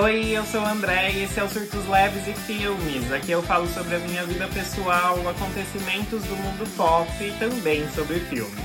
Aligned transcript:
Oi, 0.00 0.26
eu 0.26 0.44
sou 0.44 0.60
o 0.60 0.64
André 0.64 1.10
e 1.10 1.24
esse 1.24 1.40
é 1.40 1.42
o 1.42 1.48
Surtos 1.48 1.84
Leves 1.88 2.28
e 2.28 2.32
Filmes. 2.32 3.10
Aqui 3.10 3.32
eu 3.32 3.42
falo 3.42 3.66
sobre 3.66 3.96
a 3.96 3.98
minha 3.98 4.24
vida 4.24 4.46
pessoal, 4.46 5.16
acontecimentos 5.28 6.22
do 6.22 6.36
mundo 6.36 6.76
pop 6.76 7.10
e 7.20 7.36
também 7.40 7.84
sobre 7.88 8.20
filmes. 8.20 8.64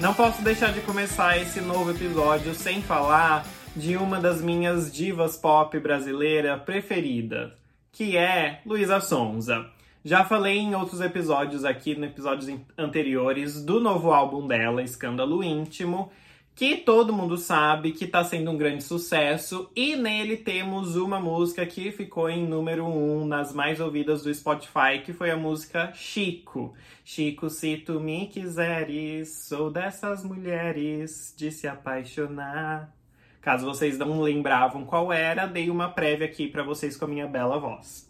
Não 0.00 0.14
posso 0.14 0.40
deixar 0.40 0.72
de 0.72 0.80
começar 0.82 1.36
esse 1.36 1.60
novo 1.60 1.90
episódio 1.90 2.54
sem 2.54 2.80
falar 2.80 3.44
de 3.74 3.96
uma 3.96 4.20
das 4.20 4.40
minhas 4.40 4.92
divas 4.92 5.36
pop 5.36 5.76
brasileira 5.80 6.56
preferidas, 6.56 7.50
que 7.90 8.16
é 8.16 8.60
Luísa 8.64 9.00
Sonza. 9.00 9.66
Já 10.04 10.24
falei 10.24 10.58
em 10.58 10.76
outros 10.76 11.00
episódios 11.00 11.64
aqui, 11.64 11.90
em 11.90 12.04
episódios 12.04 12.56
anteriores, 12.78 13.64
do 13.64 13.80
novo 13.80 14.12
álbum 14.12 14.46
dela, 14.46 14.80
Escândalo 14.80 15.42
Íntimo, 15.42 16.12
que 16.58 16.76
todo 16.76 17.12
mundo 17.12 17.36
sabe 17.36 17.92
que 17.92 18.04
está 18.04 18.24
sendo 18.24 18.50
um 18.50 18.56
grande 18.56 18.82
sucesso, 18.82 19.70
e 19.76 19.94
nele 19.94 20.36
temos 20.36 20.96
uma 20.96 21.20
música 21.20 21.64
que 21.64 21.92
ficou 21.92 22.28
em 22.28 22.48
número 22.48 22.84
um 22.84 23.24
nas 23.24 23.52
mais 23.52 23.78
ouvidas 23.78 24.24
do 24.24 24.34
Spotify, 24.34 25.00
que 25.04 25.12
foi 25.12 25.30
a 25.30 25.36
música 25.36 25.92
Chico. 25.94 26.74
Chico, 27.04 27.48
se 27.48 27.76
tu 27.76 28.00
me 28.00 28.26
quiseres, 28.26 29.44
sou 29.46 29.70
dessas 29.70 30.24
mulheres 30.24 31.32
de 31.36 31.52
se 31.52 31.68
apaixonar. 31.68 32.92
Caso 33.40 33.64
vocês 33.64 33.96
não 33.96 34.20
lembravam 34.20 34.84
qual 34.84 35.12
era, 35.12 35.46
dei 35.46 35.70
uma 35.70 35.88
prévia 35.88 36.26
aqui 36.26 36.48
para 36.48 36.64
vocês 36.64 36.96
com 36.96 37.04
a 37.04 37.08
minha 37.08 37.28
bela 37.28 37.60
voz. 37.60 38.08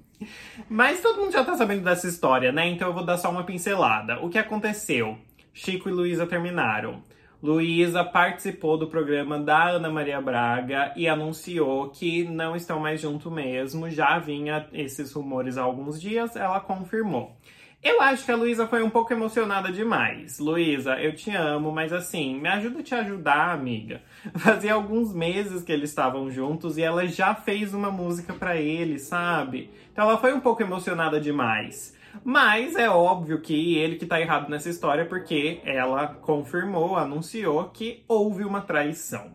Mas 0.66 1.02
todo 1.02 1.20
mundo 1.20 1.32
já 1.32 1.44
tá 1.44 1.54
sabendo 1.56 1.84
dessa 1.84 2.08
história, 2.08 2.52
né? 2.52 2.66
Então 2.68 2.88
eu 2.88 2.94
vou 2.94 3.04
dar 3.04 3.18
só 3.18 3.30
uma 3.30 3.44
pincelada. 3.44 4.18
O 4.24 4.30
que 4.30 4.38
aconteceu? 4.38 5.18
Chico 5.52 5.90
e 5.90 5.92
Luísa 5.92 6.26
terminaram. 6.26 7.02
Luísa 7.42 8.04
participou 8.04 8.78
do 8.78 8.86
programa 8.86 9.36
da 9.36 9.70
Ana 9.70 9.90
Maria 9.90 10.20
Braga 10.20 10.92
e 10.94 11.08
anunciou 11.08 11.90
que 11.90 12.22
não 12.22 12.54
estão 12.54 12.78
mais 12.78 13.00
juntos 13.00 13.32
mesmo. 13.32 13.90
Já 13.90 14.16
vinha 14.20 14.68
esses 14.72 15.12
rumores 15.12 15.58
há 15.58 15.62
alguns 15.62 16.00
dias, 16.00 16.36
ela 16.36 16.60
confirmou. 16.60 17.36
Eu 17.82 18.00
acho 18.00 18.24
que 18.24 18.30
a 18.30 18.36
Luísa 18.36 18.68
foi 18.68 18.80
um 18.84 18.88
pouco 18.88 19.12
emocionada 19.12 19.72
demais. 19.72 20.38
Luísa, 20.38 21.00
eu 21.00 21.16
te 21.16 21.32
amo, 21.32 21.72
mas 21.72 21.92
assim, 21.92 22.38
me 22.38 22.48
ajuda 22.48 22.78
a 22.78 22.82
te 22.84 22.94
ajudar, 22.94 23.50
amiga. 23.50 24.00
Fazia 24.38 24.74
alguns 24.74 25.12
meses 25.12 25.64
que 25.64 25.72
eles 25.72 25.90
estavam 25.90 26.30
juntos 26.30 26.78
e 26.78 26.82
ela 26.82 27.08
já 27.08 27.34
fez 27.34 27.74
uma 27.74 27.90
música 27.90 28.32
para 28.32 28.56
ele, 28.56 29.00
sabe? 29.00 29.68
Então 29.92 30.08
ela 30.08 30.16
foi 30.16 30.32
um 30.32 30.38
pouco 30.38 30.62
emocionada 30.62 31.20
demais. 31.20 32.00
Mas 32.24 32.76
é 32.76 32.88
óbvio 32.88 33.40
que 33.40 33.76
ele 33.76 33.96
que 33.96 34.06
tá 34.06 34.20
errado 34.20 34.48
nessa 34.48 34.68
história 34.68 35.06
porque 35.06 35.60
ela 35.64 36.08
confirmou, 36.08 36.96
anunciou 36.96 37.64
que 37.70 38.04
houve 38.08 38.44
uma 38.44 38.60
traição. 38.60 39.34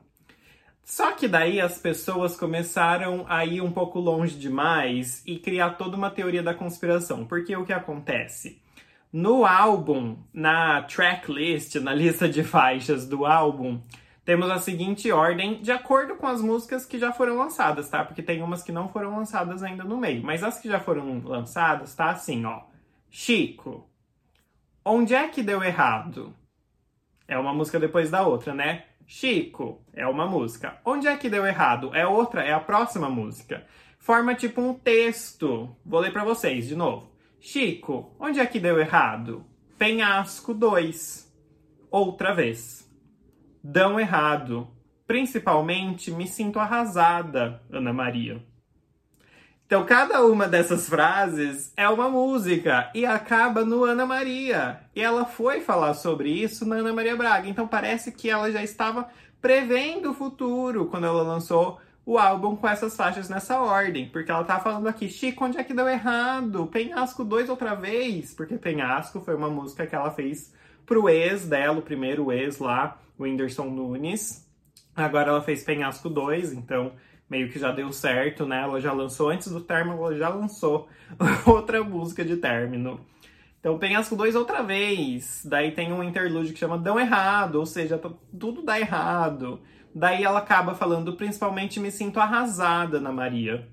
Só 0.84 1.12
que 1.12 1.28
daí 1.28 1.60
as 1.60 1.78
pessoas 1.80 2.38
começaram 2.38 3.26
a 3.28 3.44
ir 3.46 3.60
um 3.62 3.72
pouco 3.72 4.00
longe 4.00 4.38
demais 4.38 5.22
e 5.26 5.38
criar 5.38 5.72
toda 5.72 5.98
uma 5.98 6.10
teoria 6.10 6.42
da 6.42 6.54
conspiração. 6.54 7.26
Porque 7.26 7.54
o 7.56 7.66
que 7.66 7.74
acontece? 7.74 8.62
No 9.12 9.46
álbum, 9.46 10.18
na 10.34 10.82
tracklist, 10.84 11.76
na 11.76 11.94
lista 11.94 12.30
de 12.30 12.42
faixas 12.42 13.06
do 13.06 13.26
álbum, 13.26 13.82
temos 14.28 14.50
a 14.52 14.60
seguinte 14.60 15.10
ordem 15.10 15.62
de 15.62 15.72
acordo 15.72 16.18
com 16.18 16.28
as 16.28 16.42
músicas 16.42 16.86
que 16.86 17.00
já 17.00 17.14
foram 17.14 17.38
lançadas, 17.38 17.90
tá? 17.90 18.04
Porque 18.04 18.22
tem 18.22 18.44
umas 18.44 18.62
que 18.62 18.74
não 18.74 18.90
foram 18.90 19.16
lançadas 19.16 19.64
ainda 19.64 19.86
no 19.86 19.96
meio. 19.96 20.22
Mas 20.22 20.44
as 20.44 20.60
que 20.60 20.68
já 20.68 20.82
foram 20.82 21.22
lançadas, 21.24 21.96
tá 21.96 22.10
assim, 22.10 22.44
ó. 22.44 22.64
Chico. 23.10 23.90
Onde 24.84 25.16
é 25.16 25.30
que 25.30 25.42
deu 25.42 25.64
errado? 25.64 26.36
É 27.26 27.38
uma 27.38 27.54
música 27.54 27.80
depois 27.80 28.12
da 28.12 28.28
outra, 28.28 28.54
né? 28.54 28.84
Chico 29.06 29.82
é 29.94 30.06
uma 30.06 30.28
música. 30.28 30.78
Onde 30.84 31.08
é 31.08 31.16
que 31.16 31.30
deu 31.30 31.48
errado? 31.48 31.96
É 31.96 32.06
outra, 32.06 32.44
é 32.44 32.52
a 32.52 32.60
próxima 32.60 33.10
música. 33.10 33.66
Forma 33.98 34.36
tipo 34.36 34.60
um 34.60 34.74
texto. 34.74 35.74
Vou 35.86 36.02
ler 36.02 36.12
para 36.12 36.26
vocês 36.26 36.68
de 36.68 36.76
novo. 36.76 37.10
Chico, 37.40 38.14
onde 38.20 38.42
é 38.42 38.46
que 38.46 38.60
deu 38.60 38.78
errado? 38.78 39.46
Penhasco 39.78 40.54
2. 40.54 41.34
Outra 41.90 42.34
vez. 42.34 42.87
Dão 43.70 44.00
errado. 44.00 44.70
Principalmente 45.06 46.10
me 46.10 46.26
sinto 46.26 46.58
arrasada, 46.58 47.62
Ana 47.70 47.92
Maria. 47.92 48.42
Então, 49.66 49.86
cada 49.86 50.26
uma 50.26 50.48
dessas 50.48 50.88
frases 50.88 51.74
é 51.76 51.90
uma 51.90 52.08
música 52.08 52.90
e 52.96 53.06
acaba 53.06 53.66
no 53.66 53.84
Ana 53.84 54.06
Maria. 54.06 54.80
E 54.96 55.02
ela 55.02 55.26
foi 55.26 55.60
falar 55.60 55.96
sobre 55.96 56.30
isso 56.30 56.66
na 56.66 56.78
Ana 56.78 56.94
Maria 56.94 57.18
Braga. 57.18 57.50
Então, 57.50 57.68
parece 57.68 58.14
que 58.14 58.30
ela 58.30 58.50
já 58.50 58.64
estava 58.64 59.10
prevendo 59.42 60.12
o 60.12 60.14
futuro 60.14 60.86
quando 60.86 61.06
ela 61.06 61.22
lançou 61.22 61.78
o 62.06 62.18
álbum 62.18 62.56
com 62.56 62.70
essas 62.70 62.96
faixas 62.96 63.28
nessa 63.28 63.60
ordem. 63.60 64.08
Porque 64.08 64.32
ela 64.32 64.46
tá 64.46 64.62
falando 64.62 64.88
aqui, 64.88 65.10
Chico, 65.10 65.44
onde 65.44 65.58
é 65.58 65.64
que 65.66 65.74
deu 65.74 65.90
errado? 65.90 66.68
Penhasco 66.68 67.26
2 67.26 67.50
outra 67.50 67.76
vez. 67.76 68.34
Porque 68.34 68.56
Penhasco 68.56 69.20
foi 69.20 69.36
uma 69.36 69.50
música 69.50 69.86
que 69.86 69.94
ela 69.94 70.12
fez 70.12 70.54
pro 70.86 71.10
ex 71.10 71.46
dela, 71.46 71.80
o 71.80 71.82
primeiro 71.82 72.32
ex 72.32 72.60
lá, 72.60 72.98
Whindersson 73.20 73.66
Nunes. 73.66 74.46
Agora 74.96 75.30
ela 75.30 75.42
fez 75.42 75.64
Penhasco 75.64 76.10
2, 76.10 76.54
então 76.54 76.94
meio 77.30 77.50
que 77.50 77.60
já 77.60 77.72
deu 77.72 77.92
certo, 77.92 78.46
né? 78.46 78.62
Ela 78.62 78.80
já 78.80 78.94
lançou 78.94 79.30
antes 79.30 79.52
do 79.52 79.62
término, 79.62 79.98
ela 79.98 80.16
já 80.16 80.30
lançou 80.30 80.88
outra 81.46 81.84
música 81.84 82.24
de 82.24 82.38
término. 82.38 83.00
Então 83.60 83.78
Penhasco 83.78 84.16
2 84.16 84.36
outra 84.36 84.64
vez. 84.64 85.46
Daí 85.46 85.72
tem 85.72 85.92
um 85.92 86.04
interlúdio 86.04 86.54
que 86.54 86.60
chama 86.60 86.78
Dão 86.78 87.00
Errado, 87.00 87.56
ou 87.56 87.66
seja, 87.66 87.98
tudo 87.98 88.64
dá 88.64 88.80
errado. 88.80 89.60
Daí 89.94 90.24
ela 90.24 90.40
acaba 90.40 90.76
falando, 90.76 91.14
principalmente 91.14 91.80
me 91.80 91.92
sinto 91.92 92.20
arrasada, 92.20 92.98
Ana 92.98 93.12
Maria. 93.12 93.68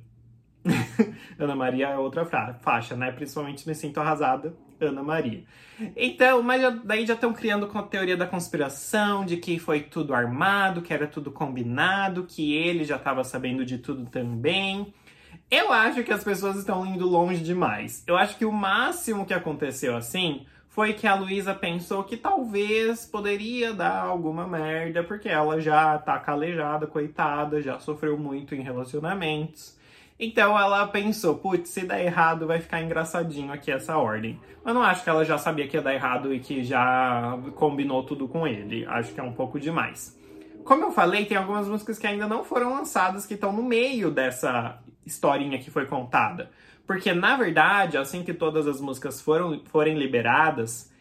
Ana 1.38 1.54
Maria 1.54 1.88
é 1.88 1.98
outra 1.98 2.24
faixa, 2.60 2.96
né? 2.96 3.12
Principalmente 3.12 3.66
me 3.68 3.74
sinto 3.74 4.00
arrasada, 4.00 4.54
Ana 4.84 5.02
Maria. 5.02 5.44
Então, 5.96 6.42
mas 6.42 6.62
daí 6.84 7.04
já 7.04 7.14
estão 7.14 7.32
criando 7.32 7.66
com 7.66 7.78
a 7.78 7.82
teoria 7.82 8.16
da 8.16 8.26
conspiração, 8.26 9.24
de 9.24 9.36
que 9.36 9.58
foi 9.58 9.80
tudo 9.80 10.14
armado, 10.14 10.82
que 10.82 10.94
era 10.94 11.06
tudo 11.06 11.30
combinado, 11.30 12.24
que 12.24 12.54
ele 12.54 12.84
já 12.84 12.96
estava 12.96 13.24
sabendo 13.24 13.64
de 13.64 13.78
tudo 13.78 14.04
também. 14.06 14.92
Eu 15.50 15.72
acho 15.72 16.02
que 16.02 16.12
as 16.12 16.24
pessoas 16.24 16.56
estão 16.56 16.86
indo 16.86 17.06
longe 17.06 17.42
demais. 17.42 18.04
Eu 18.06 18.16
acho 18.16 18.36
que 18.36 18.44
o 18.44 18.52
máximo 18.52 19.26
que 19.26 19.34
aconteceu 19.34 19.96
assim 19.96 20.46
foi 20.68 20.92
que 20.92 21.06
a 21.06 21.14
Luísa 21.14 21.54
pensou 21.54 22.02
que 22.02 22.16
talvez 22.16 23.06
poderia 23.06 23.72
dar 23.72 24.02
alguma 24.02 24.46
merda, 24.46 25.04
porque 25.04 25.28
ela 25.28 25.60
já 25.60 25.96
tá 25.98 26.18
calejada, 26.18 26.86
coitada, 26.86 27.62
já 27.62 27.78
sofreu 27.78 28.18
muito 28.18 28.56
em 28.56 28.60
relacionamentos. 28.60 29.78
Então 30.18 30.58
ela 30.58 30.86
pensou, 30.86 31.36
putz, 31.36 31.70
se 31.70 31.84
der 31.84 32.04
errado 32.04 32.46
vai 32.46 32.60
ficar 32.60 32.80
engraçadinho 32.80 33.52
aqui 33.52 33.70
essa 33.70 33.96
ordem. 33.96 34.38
Mas 34.64 34.74
não 34.74 34.82
acho 34.82 35.02
que 35.02 35.10
ela 35.10 35.24
já 35.24 35.36
sabia 35.36 35.66
que 35.66 35.76
ia 35.76 35.82
dar 35.82 35.94
errado 35.94 36.32
e 36.32 36.40
que 36.40 36.62
já 36.62 37.38
combinou 37.56 38.04
tudo 38.04 38.28
com 38.28 38.46
ele. 38.46 38.86
Acho 38.86 39.12
que 39.12 39.20
é 39.20 39.22
um 39.22 39.32
pouco 39.32 39.58
demais. 39.58 40.18
Como 40.64 40.84
eu 40.84 40.92
falei, 40.92 41.26
tem 41.26 41.36
algumas 41.36 41.68
músicas 41.68 41.98
que 41.98 42.06
ainda 42.06 42.26
não 42.26 42.44
foram 42.44 42.72
lançadas 42.72 43.26
que 43.26 43.34
estão 43.34 43.52
no 43.52 43.62
meio 43.62 44.10
dessa 44.10 44.78
historinha 45.04 45.58
que 45.58 45.70
foi 45.70 45.84
contada. 45.84 46.50
Porque, 46.86 47.12
na 47.12 47.36
verdade, 47.36 47.98
assim 47.98 48.22
que 48.22 48.32
todas 48.32 48.66
as 48.66 48.80
músicas 48.80 49.20
foram, 49.20 49.62
forem 49.66 49.98
liberadas, 49.98 50.92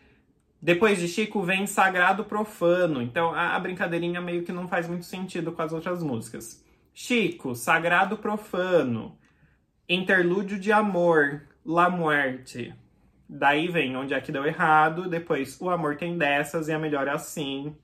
depois 0.62 0.98
de 0.98 1.10
Chico 1.10 1.42
vem 1.44 1.68
Sagrado 1.68 2.24
Profano. 2.24 3.02
Então 3.02 3.34
a, 3.34 3.56
a 3.56 3.60
brincadeirinha 3.60 4.22
meio 4.22 4.44
que 4.44 4.52
não 4.52 4.68
faz 4.68 4.88
muito 4.88 5.06
sentido 5.06 5.52
com 5.52 5.62
as 5.62 5.74
outras 5.74 6.02
músicas. 6.02 6.63
Chico, 6.94 7.56
Sagrado 7.56 8.18
Profano, 8.18 9.18
Interlúdio 9.90 10.60
de 10.60 10.72
Amor, 10.72 11.42
La 11.66 11.90
Muerte. 11.90 12.74
Daí 13.28 13.68
vem 13.68 13.98
onde 13.98 14.14
é 14.14 14.22
que 14.22 14.32
deu 14.32 14.46
errado, 14.46 15.10
depois 15.10 15.60
o 15.60 15.70
amor 15.70 15.98
tem 15.98 16.18
dessas 16.18 16.68
e 16.68 16.72
a 16.72 16.78
melhor 16.78 17.08
é 17.08 17.12
assim, 17.12 17.76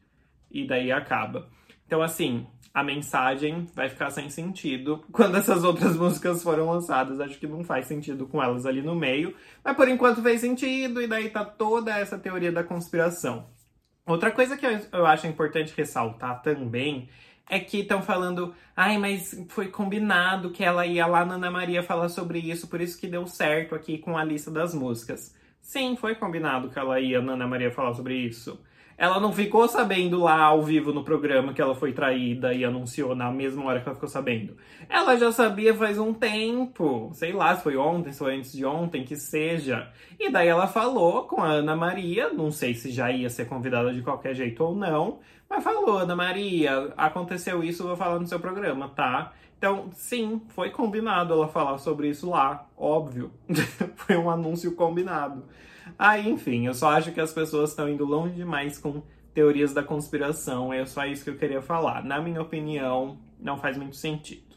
e 0.52 0.68
daí 0.68 0.92
acaba. 0.92 1.50
Então, 1.88 2.04
assim, 2.04 2.46
a 2.72 2.84
mensagem 2.84 3.68
vai 3.74 3.90
ficar 3.90 4.12
sem 4.12 4.30
sentido 4.30 5.04
quando 5.12 5.38
essas 5.38 5.64
outras 5.64 5.98
músicas 5.98 6.44
foram 6.44 6.70
lançadas. 6.70 7.20
Acho 7.20 7.40
que 7.40 7.48
não 7.48 7.64
faz 7.64 7.88
sentido 7.88 8.28
com 8.28 8.44
elas 8.44 8.68
ali 8.68 8.84
no 8.84 8.94
meio, 8.94 9.36
mas 9.64 9.76
por 9.76 9.88
enquanto 9.88 10.22
fez 10.22 10.42
sentido, 10.42 11.02
e 11.02 11.08
daí 11.08 11.32
tá 11.32 11.44
toda 11.44 11.98
essa 11.98 12.18
teoria 12.18 12.52
da 12.52 12.64
conspiração. 12.64 13.48
Outra 14.06 14.32
coisa 14.32 14.56
que 14.56 14.66
eu 14.66 15.06
acho 15.06 15.26
importante 15.26 15.74
ressaltar 15.76 16.42
também 16.42 17.10
é 17.50 17.60
que 17.60 17.80
estão 17.80 18.02
falando, 18.02 18.54
ai, 18.78 18.98
mas 19.00 19.44
foi 19.50 19.68
combinado 19.68 20.52
que 20.52 20.64
ela 20.64 20.86
ia 20.86 21.08
lá 21.08 21.26
na 21.26 21.34
Ana 21.34 21.50
Maria 21.50 21.82
falar 21.82 22.08
sobre 22.10 22.40
isso, 22.40 22.68
por 22.68 22.80
isso 22.80 23.00
que 23.00 23.08
deu 23.08 23.26
certo 23.26 23.74
aqui 23.74 23.98
com 23.98 24.16
a 24.16 24.24
lista 24.24 24.52
das 24.52 24.74
músicas. 24.74 25.36
Sim, 25.60 25.96
foi 25.96 26.16
combinado 26.16 26.70
que 26.70 26.78
ela 26.78 27.00
ia 27.00 27.22
na 27.22 27.34
Ana 27.34 27.48
Maria 27.48 27.72
falar 27.72 27.94
sobre 27.96 28.16
isso. 28.16 28.60
Ela 29.00 29.18
não 29.18 29.32
ficou 29.32 29.66
sabendo 29.66 30.20
lá 30.20 30.42
ao 30.42 30.62
vivo 30.62 30.92
no 30.92 31.06
programa 31.06 31.54
que 31.54 31.62
ela 31.62 31.74
foi 31.74 31.94
traída 31.94 32.54
e 32.54 32.66
anunciou 32.66 33.16
na 33.16 33.32
mesma 33.32 33.64
hora 33.64 33.80
que 33.80 33.88
ela 33.88 33.96
ficou 33.96 34.10
sabendo. 34.10 34.58
Ela 34.90 35.16
já 35.16 35.32
sabia 35.32 35.74
faz 35.74 35.98
um 35.98 36.14
tempo, 36.14 37.10
sei 37.14 37.32
lá, 37.32 37.56
se 37.56 37.64
foi 37.64 37.78
ontem, 37.78 38.12
se 38.12 38.20
foi 38.20 38.36
antes 38.36 38.52
de 38.52 38.66
ontem, 38.66 39.06
que 39.06 39.16
seja. 39.16 39.90
E 40.20 40.30
daí 40.30 40.50
ela 40.50 40.68
falou 40.68 41.24
com 41.24 41.42
a 41.42 41.48
Ana 41.48 41.78
Maria, 41.78 42.30
não 42.34 42.52
sei 42.52 42.74
se 42.74 42.92
já 42.92 43.10
ia 43.10 43.30
ser 43.30 43.48
convidada 43.48 43.94
de 43.94 44.02
qualquer 44.02 44.36
jeito 44.36 44.62
ou 44.66 44.76
não, 44.76 45.20
mas 45.50 45.64
falou, 45.64 45.98
Ana 45.98 46.16
Maria, 46.16 46.94
aconteceu 46.96 47.64
isso, 47.64 47.84
eu 47.84 47.88
vou 47.88 47.98
falar 47.98 48.20
no 48.20 48.28
seu 48.28 48.40
programa, 48.40 48.90
tá? 48.90 49.34
Então, 49.58 49.90
sim, 49.94 50.42
foi 50.50 50.70
combinado 50.70 51.34
ela 51.34 51.48
falar 51.48 51.78
sobre 51.80 52.10
isso 52.10 52.30
lá, 52.30 52.66
óbvio. 52.78 53.32
foi 53.98 54.16
um 54.16 54.30
anúncio 54.30 54.74
combinado. 54.74 55.44
Aí, 55.98 56.30
enfim, 56.30 56.68
eu 56.68 56.74
só 56.74 56.92
acho 56.92 57.12
que 57.12 57.20
as 57.20 57.34
pessoas 57.34 57.72
estão 57.72 57.90
indo 57.90 58.06
longe 58.06 58.36
demais 58.36 58.78
com 58.78 59.02
teorias 59.34 59.74
da 59.74 59.84
conspiração. 59.84 60.72
É 60.72 60.86
só 60.86 61.06
isso 61.06 61.24
que 61.24 61.30
eu 61.30 61.38
queria 61.38 61.62
falar. 61.62 62.04
Na 62.04 62.22
minha 62.22 62.42
opinião, 62.42 63.18
não 63.40 63.58
faz 63.58 63.78
muito 63.78 63.96
sentido. 63.98 64.56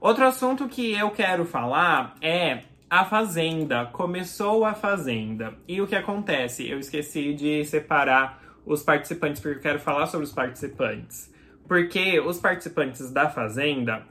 Outro 0.00 0.24
assunto 0.24 0.66
que 0.66 0.92
eu 0.92 1.10
quero 1.10 1.44
falar 1.44 2.14
é 2.22 2.62
a 2.88 3.04
Fazenda. 3.04 3.84
Começou 3.86 4.64
a 4.64 4.72
Fazenda. 4.72 5.54
E 5.68 5.80
o 5.82 5.86
que 5.86 5.94
acontece? 5.94 6.66
Eu 6.66 6.78
esqueci 6.78 7.34
de 7.34 7.64
separar 7.66 8.39
os 8.72 8.82
participantes, 8.84 9.42
porque 9.42 9.58
eu 9.58 9.62
quero 9.62 9.80
falar 9.80 10.06
sobre 10.06 10.24
os 10.24 10.32
participantes. 10.32 11.32
Porque 11.66 12.20
os 12.20 12.38
participantes 12.38 13.10
da 13.10 13.28
Fazenda 13.28 14.06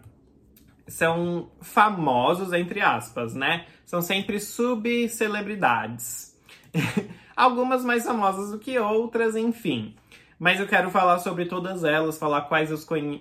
são 0.85 1.50
famosos, 1.61 2.51
entre 2.51 2.81
aspas, 2.81 3.33
né? 3.33 3.65
São 3.85 4.01
sempre 4.01 4.39
subcelebridades. 4.39 6.38
Algumas 7.35 7.85
mais 7.85 8.03
famosas 8.03 8.51
do 8.51 8.59
que 8.59 8.77
outras, 8.77 9.38
enfim. 9.38 9.95
Mas 10.38 10.59
eu 10.59 10.67
quero 10.67 10.89
falar 10.89 11.19
sobre 11.19 11.45
todas 11.45 11.85
elas, 11.85 12.17
falar 12.17 12.41
quais 12.41 12.69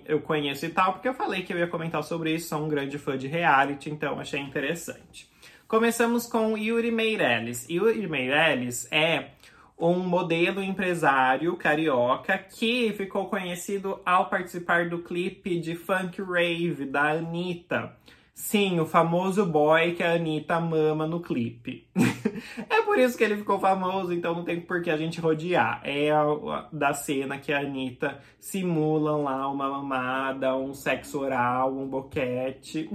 eu 0.05 0.21
conheço 0.21 0.65
e 0.65 0.69
tal, 0.69 0.93
porque 0.93 1.07
eu 1.07 1.13
falei 1.13 1.43
que 1.43 1.53
eu 1.53 1.57
ia 1.57 1.67
comentar 1.67 2.03
sobre 2.03 2.33
isso, 2.33 2.49
sou 2.49 2.65
um 2.65 2.69
grande 2.69 2.97
fã 2.97 3.17
de 3.17 3.27
reality, 3.27 3.89
então 3.89 4.19
achei 4.19 4.39
interessante. 4.39 5.29
Começamos 5.67 6.25
com 6.25 6.57
Yuri 6.57 6.91
Meirelles. 6.91 7.69
Yuri 7.69 8.07
Meirelles 8.07 8.87
é 8.91 9.31
um 9.79 9.99
modelo 9.99 10.61
empresário 10.61 11.55
carioca 11.55 12.37
que 12.37 12.91
ficou 12.93 13.27
conhecido 13.27 14.01
ao 14.05 14.29
participar 14.29 14.89
do 14.89 14.99
clipe 14.99 15.57
de 15.57 15.75
Funk 15.75 16.21
Rave 16.21 16.85
da 16.85 17.11
Anitta. 17.11 17.95
Sim, 18.33 18.79
o 18.79 18.85
famoso 18.85 19.45
boy 19.45 19.93
que 19.93 20.03
a 20.03 20.13
Anitta 20.13 20.59
mama 20.59 21.05
no 21.05 21.19
clipe. 21.19 21.87
é 22.69 22.81
por 22.81 22.97
isso 22.97 23.17
que 23.17 23.23
ele 23.23 23.37
ficou 23.37 23.59
famoso, 23.59 24.13
então 24.13 24.33
não 24.33 24.43
tem 24.43 24.61
por 24.61 24.81
que 24.81 24.89
a 24.89 24.97
gente 24.97 25.19
rodear. 25.19 25.81
É 25.83 26.09
a, 26.09 26.21
a, 26.21 26.69
da 26.71 26.93
cena 26.93 27.37
que 27.37 27.51
a 27.51 27.59
Anitta 27.59 28.19
simula 28.39 29.15
lá 29.17 29.49
uma 29.49 29.69
mamada, 29.69 30.55
um 30.55 30.73
sexo 30.73 31.19
oral, 31.19 31.73
um 31.73 31.87
boquete. 31.87 32.89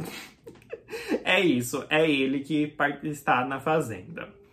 é 1.23 1.41
isso, 1.41 1.85
é 1.91 2.11
ele 2.11 2.41
que 2.41 2.75
está 3.05 3.45
na 3.45 3.61
Fazenda. 3.61 4.44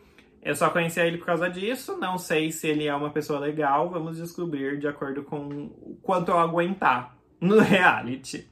Eu 0.42 0.56
só 0.56 0.70
conhecia 0.70 1.06
ele 1.06 1.18
por 1.18 1.28
causa 1.28 1.50
disso, 1.50 1.98
não 1.98 2.18
sei 2.18 2.52
se 2.52 2.68
ele 2.68 2.88
é 2.88 2.96
uma 2.96 3.12
pessoa 3.12 3.40
legal, 3.40 3.90
vamos 3.90 4.18
descobrir 4.18 4.80
de 4.80 4.88
acordo 4.88 5.24
com 5.24 5.48
o 5.48 6.00
quanto 6.02 6.32
eu 6.32 6.40
aguentar 6.40 7.16
no 7.40 7.60
reality. 7.62 8.50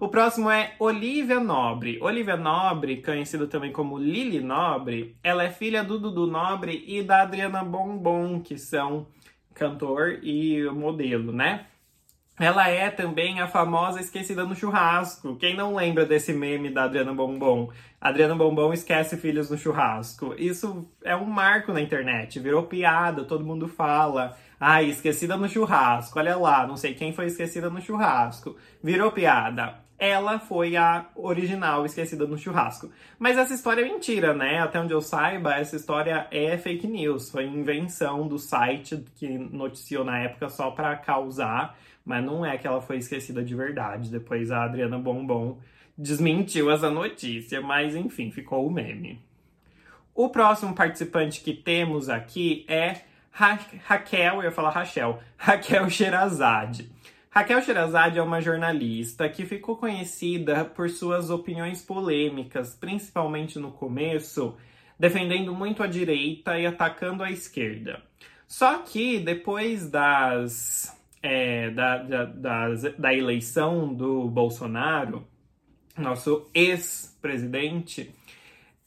O 0.00 0.08
próximo 0.08 0.50
é 0.50 0.74
Olivia 0.78 1.38
Nobre. 1.38 1.98
Olivia 2.00 2.36
Nobre, 2.36 3.02
conhecida 3.02 3.46
também 3.46 3.72
como 3.72 3.98
Lily 3.98 4.40
Nobre, 4.40 5.16
ela 5.22 5.44
é 5.44 5.50
filha 5.50 5.82
do 5.82 5.98
Dudu 5.98 6.26
Nobre 6.26 6.84
e 6.86 7.02
da 7.02 7.22
Adriana 7.22 7.62
Bombom, 7.62 8.40
que 8.40 8.58
são 8.58 9.06
cantor 9.54 10.20
e 10.22 10.64
modelo, 10.70 11.32
né? 11.32 11.66
Ela 12.38 12.68
é 12.68 12.90
também 12.90 13.40
a 13.40 13.48
famosa 13.48 13.98
Esquecida 13.98 14.44
no 14.44 14.54
Churrasco. 14.54 15.36
Quem 15.36 15.56
não 15.56 15.74
lembra 15.74 16.04
desse 16.04 16.34
meme 16.34 16.68
da 16.70 16.84
Adriana 16.84 17.14
Bombom? 17.14 17.70
Adriana 17.98 18.34
Bombom 18.34 18.72
esquece 18.72 19.16
filhos 19.16 19.50
no 19.50 19.56
churrasco. 19.56 20.34
Isso 20.36 20.86
é 21.02 21.16
um 21.16 21.24
marco 21.24 21.72
na 21.72 21.80
internet, 21.80 22.38
virou 22.38 22.64
piada, 22.64 23.24
todo 23.24 23.44
mundo 23.44 23.66
fala. 23.66 24.36
Ai, 24.60 24.86
esquecida 24.86 25.36
no 25.36 25.48
churrasco, 25.48 26.18
olha 26.18 26.36
lá, 26.36 26.66
não 26.66 26.76
sei 26.76 26.94
quem 26.94 27.12
foi 27.12 27.26
esquecida 27.26 27.70
no 27.70 27.80
churrasco. 27.80 28.56
Virou 28.82 29.10
piada. 29.10 29.86
Ela 29.98 30.38
foi 30.38 30.76
a 30.76 31.06
original 31.14 31.86
esquecida 31.86 32.26
no 32.26 32.36
churrasco. 32.36 32.90
Mas 33.18 33.38
essa 33.38 33.54
história 33.54 33.80
é 33.80 33.84
mentira, 33.84 34.34
né? 34.34 34.60
Até 34.60 34.78
onde 34.78 34.92
eu 34.92 35.00
saiba, 35.00 35.54
essa 35.54 35.74
história 35.74 36.26
é 36.30 36.58
fake 36.58 36.86
news. 36.86 37.30
Foi 37.30 37.46
invenção 37.46 38.28
do 38.28 38.38
site 38.38 39.02
que 39.14 39.26
noticiou 39.26 40.04
na 40.04 40.18
época 40.18 40.50
só 40.50 40.70
para 40.70 40.94
causar, 40.96 41.78
mas 42.06 42.24
não 42.24 42.46
é 42.46 42.56
que 42.56 42.66
ela 42.66 42.80
foi 42.80 42.98
esquecida 42.98 43.42
de 43.42 43.54
verdade. 43.54 44.10
Depois 44.10 44.52
a 44.52 44.62
Adriana 44.62 44.96
Bombom 44.96 45.58
desmentiu 45.98 46.70
essa 46.70 46.88
notícia, 46.88 47.60
mas 47.60 47.96
enfim, 47.96 48.30
ficou 48.30 48.64
o 48.64 48.70
meme. 48.70 49.20
O 50.14 50.28
próximo 50.28 50.72
participante 50.72 51.40
que 51.40 51.52
temos 51.52 52.08
aqui 52.08 52.64
é 52.68 53.02
Ra 53.30 53.58
Raquel, 53.84 54.36
eu 54.36 54.44
ia 54.44 54.52
falar 54.52 54.70
Rachel, 54.70 55.20
Raquel 55.36 55.90
Sherazade. 55.90 56.90
Raquel 57.28 57.60
Sherazade 57.60 58.18
é 58.18 58.22
uma 58.22 58.40
jornalista 58.40 59.28
que 59.28 59.44
ficou 59.44 59.76
conhecida 59.76 60.64
por 60.64 60.88
suas 60.88 61.28
opiniões 61.28 61.82
polêmicas, 61.82 62.74
principalmente 62.74 63.58
no 63.58 63.72
começo, 63.72 64.56
defendendo 64.98 65.54
muito 65.54 65.82
a 65.82 65.86
direita 65.86 66.58
e 66.58 66.64
atacando 66.64 67.22
a 67.22 67.30
esquerda. 67.30 68.00
Só 68.46 68.78
que 68.78 69.18
depois 69.18 69.90
das, 69.90 70.95
é, 71.26 71.70
da, 71.70 71.98
da, 71.98 72.24
da, 72.24 72.68
da 72.96 73.12
eleição 73.14 73.92
do 73.92 74.28
Bolsonaro, 74.28 75.26
nosso 75.98 76.48
ex-presidente, 76.54 78.14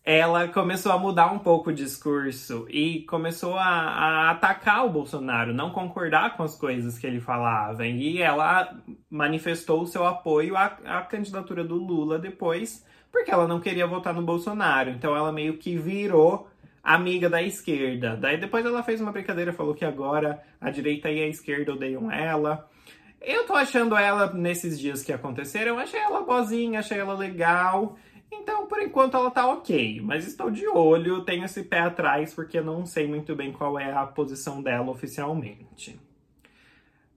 ela 0.05 0.47
começou 0.47 0.93
a 0.93 0.97
mudar 0.97 1.33
um 1.33 1.39
pouco 1.39 1.69
o 1.69 1.73
discurso 1.73 2.65
e 2.69 3.01
começou 3.01 3.57
a, 3.57 3.65
a, 3.65 4.31
atacar 4.31 4.85
o 4.85 4.89
Bolsonaro, 4.89 5.53
não 5.53 5.71
concordar 5.71 6.37
com 6.37 6.43
as 6.43 6.55
coisas 6.55 6.97
que 6.97 7.05
ele 7.05 7.19
falava. 7.19 7.85
E 7.85 8.21
ela 8.21 8.73
manifestou 9.09 9.81
o 9.81 9.87
seu 9.87 10.07
apoio 10.07 10.55
à, 10.55 10.77
à 10.85 11.01
candidatura 11.01 11.61
do 11.61 11.75
Lula 11.75 12.17
depois, 12.17 12.85
porque 13.11 13.31
ela 13.31 13.49
não 13.49 13.59
queria 13.59 13.85
votar 13.85 14.13
no 14.13 14.21
Bolsonaro. 14.21 14.91
Então 14.91 15.13
ela 15.13 15.33
meio 15.33 15.57
que 15.57 15.75
virou 15.75 16.47
amiga 16.83 17.29
da 17.29 17.41
esquerda. 17.41 18.15
Daí 18.15 18.37
depois 18.37 18.65
ela 18.65 18.83
fez 18.83 19.01
uma 19.01 19.11
brincadeira, 19.11 19.53
falou 19.53 19.73
que 19.73 19.85
agora 19.85 20.41
a 20.59 20.69
direita 20.69 21.09
e 21.09 21.21
a 21.21 21.27
esquerda 21.27 21.73
odeiam 21.73 22.11
ela. 22.11 22.69
Eu 23.21 23.45
tô 23.45 23.53
achando 23.53 23.97
ela, 23.97 24.33
nesses 24.33 24.79
dias 24.79 25.03
que 25.03 25.11
aconteceram, 25.11 25.77
achei 25.77 25.99
ela 25.99 26.21
boazinha, 26.21 26.79
achei 26.79 26.97
ela 26.97 27.13
legal. 27.13 27.97
Então, 28.31 28.67
por 28.67 28.81
enquanto, 28.81 29.17
ela 29.17 29.31
tá 29.31 29.47
ok, 29.47 29.99
mas 30.01 30.25
estou 30.27 30.51
de 30.51 30.67
olho, 30.67 31.23
tenho 31.25 31.43
esse 31.43 31.63
pé 31.63 31.79
atrás, 31.79 32.33
porque 32.33 32.61
não 32.61 32.85
sei 32.85 33.07
muito 33.07 33.35
bem 33.35 33.51
qual 33.51 33.77
é 33.79 33.91
a 33.91 34.05
posição 34.05 34.61
dela 34.61 34.89
oficialmente. 34.89 35.99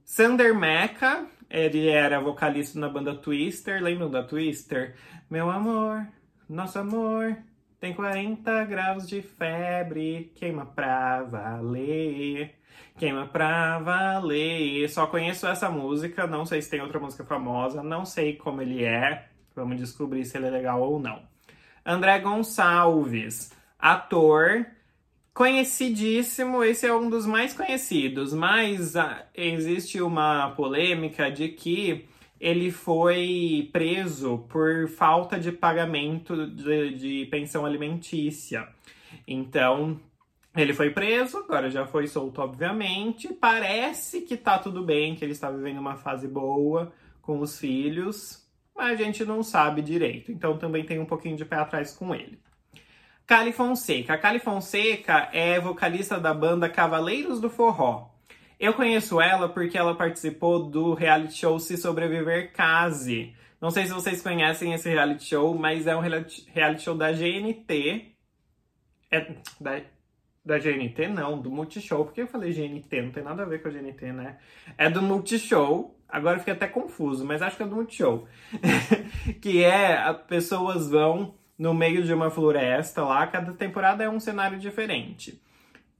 Sander 0.04 0.58
Mecca, 0.58 1.26
ele 1.48 1.86
era 1.88 2.18
vocalista 2.20 2.78
na 2.78 2.88
banda 2.88 3.14
Twister, 3.14 3.82
lembram 3.82 4.10
da 4.10 4.22
Twister? 4.22 4.96
Meu 5.30 5.50
amor, 5.50 6.06
nosso 6.48 6.78
amor, 6.78 7.36
tem 7.82 7.92
40 7.92 8.64
graus 8.66 9.08
de 9.08 9.20
febre, 9.20 10.30
queima 10.36 10.64
pra 10.64 11.24
valer, 11.24 12.54
queima 12.96 13.26
pra 13.26 13.80
valer. 13.80 14.88
Só 14.88 15.04
conheço 15.08 15.48
essa 15.48 15.68
música, 15.68 16.24
não 16.24 16.46
sei 16.46 16.62
se 16.62 16.70
tem 16.70 16.80
outra 16.80 17.00
música 17.00 17.24
famosa, 17.24 17.82
não 17.82 18.04
sei 18.04 18.36
como 18.36 18.62
ele 18.62 18.84
é, 18.84 19.26
Vamos 19.56 19.78
descobrir 19.78 20.24
se 20.24 20.36
ele 20.36 20.46
é 20.46 20.50
legal 20.50 20.80
ou 20.80 21.00
não. 21.00 21.24
André 21.84 22.20
Gonçalves, 22.20 23.50
ator 23.76 24.64
conhecidíssimo, 25.34 26.62
esse 26.62 26.86
é 26.86 26.94
um 26.94 27.10
dos 27.10 27.26
mais 27.26 27.52
conhecidos, 27.52 28.32
mas 28.32 28.94
ah, 28.94 29.26
existe 29.34 30.00
uma 30.00 30.50
polêmica 30.52 31.32
de 31.32 31.48
que 31.48 32.06
ele 32.42 32.72
foi 32.72 33.70
preso 33.72 34.38
por 34.48 34.88
falta 34.88 35.38
de 35.38 35.52
pagamento 35.52 36.48
de, 36.48 36.92
de 36.96 37.26
pensão 37.26 37.64
alimentícia. 37.64 38.66
Então, 39.28 40.00
ele 40.56 40.74
foi 40.74 40.90
preso, 40.90 41.38
agora 41.38 41.70
já 41.70 41.86
foi 41.86 42.08
solto, 42.08 42.42
obviamente. 42.42 43.32
Parece 43.32 44.22
que 44.22 44.36
tá 44.36 44.58
tudo 44.58 44.82
bem, 44.84 45.14
que 45.14 45.24
ele 45.24 45.30
está 45.30 45.52
vivendo 45.52 45.78
uma 45.78 45.94
fase 45.94 46.26
boa 46.26 46.92
com 47.20 47.38
os 47.38 47.60
filhos, 47.60 48.44
mas 48.74 49.00
a 49.00 49.04
gente 49.04 49.24
não 49.24 49.44
sabe 49.44 49.80
direito. 49.80 50.32
Então 50.32 50.58
também 50.58 50.84
tem 50.84 50.98
um 50.98 51.06
pouquinho 51.06 51.36
de 51.36 51.44
pé 51.44 51.54
atrás 51.54 51.94
com 51.94 52.12
ele. 52.12 52.40
Cali 53.24 53.52
Fonseca. 53.52 54.14
A 54.14 54.18
Cali 54.18 54.40
Fonseca 54.40 55.28
é 55.32 55.60
vocalista 55.60 56.18
da 56.18 56.34
banda 56.34 56.68
Cavaleiros 56.68 57.40
do 57.40 57.48
Forró. 57.48 58.11
Eu 58.62 58.72
conheço 58.74 59.20
ela 59.20 59.48
porque 59.48 59.76
ela 59.76 59.92
participou 59.92 60.62
do 60.62 60.94
reality 60.94 61.36
show 61.36 61.58
Se 61.58 61.76
Sobreviver 61.76 62.52
Case. 62.52 63.34
Não 63.60 63.72
sei 63.72 63.86
se 63.86 63.92
vocês 63.92 64.22
conhecem 64.22 64.72
esse 64.72 64.88
reality 64.88 65.24
show, 65.24 65.52
mas 65.58 65.88
é 65.88 65.96
um 65.96 65.98
reality 65.98 66.80
show 66.80 66.94
da 66.94 67.10
GNT. 67.10 68.14
É 69.10 69.34
da, 69.60 69.80
da 70.44 70.58
GNT, 70.60 71.08
não, 71.08 71.40
do 71.40 71.50
Multishow. 71.50 72.04
Por 72.04 72.14
que 72.14 72.22
eu 72.22 72.28
falei 72.28 72.52
GNT? 72.52 73.02
Não 73.02 73.10
tem 73.10 73.24
nada 73.24 73.42
a 73.42 73.46
ver 73.46 73.60
com 73.60 73.68
a 73.68 73.72
GNT, 73.72 74.12
né? 74.12 74.38
É 74.78 74.88
do 74.88 75.02
Multishow. 75.02 75.98
Agora 76.08 76.38
fiquei 76.38 76.54
até 76.54 76.68
confuso, 76.68 77.24
mas 77.24 77.42
acho 77.42 77.56
que 77.56 77.64
é 77.64 77.66
do 77.66 77.74
Multishow. 77.74 78.28
que 79.42 79.64
é, 79.64 80.12
pessoas 80.28 80.88
vão 80.88 81.34
no 81.58 81.74
meio 81.74 82.04
de 82.04 82.14
uma 82.14 82.30
floresta 82.30 83.02
lá, 83.02 83.26
cada 83.26 83.54
temporada 83.54 84.04
é 84.04 84.08
um 84.08 84.20
cenário 84.20 84.56
diferente. 84.56 85.42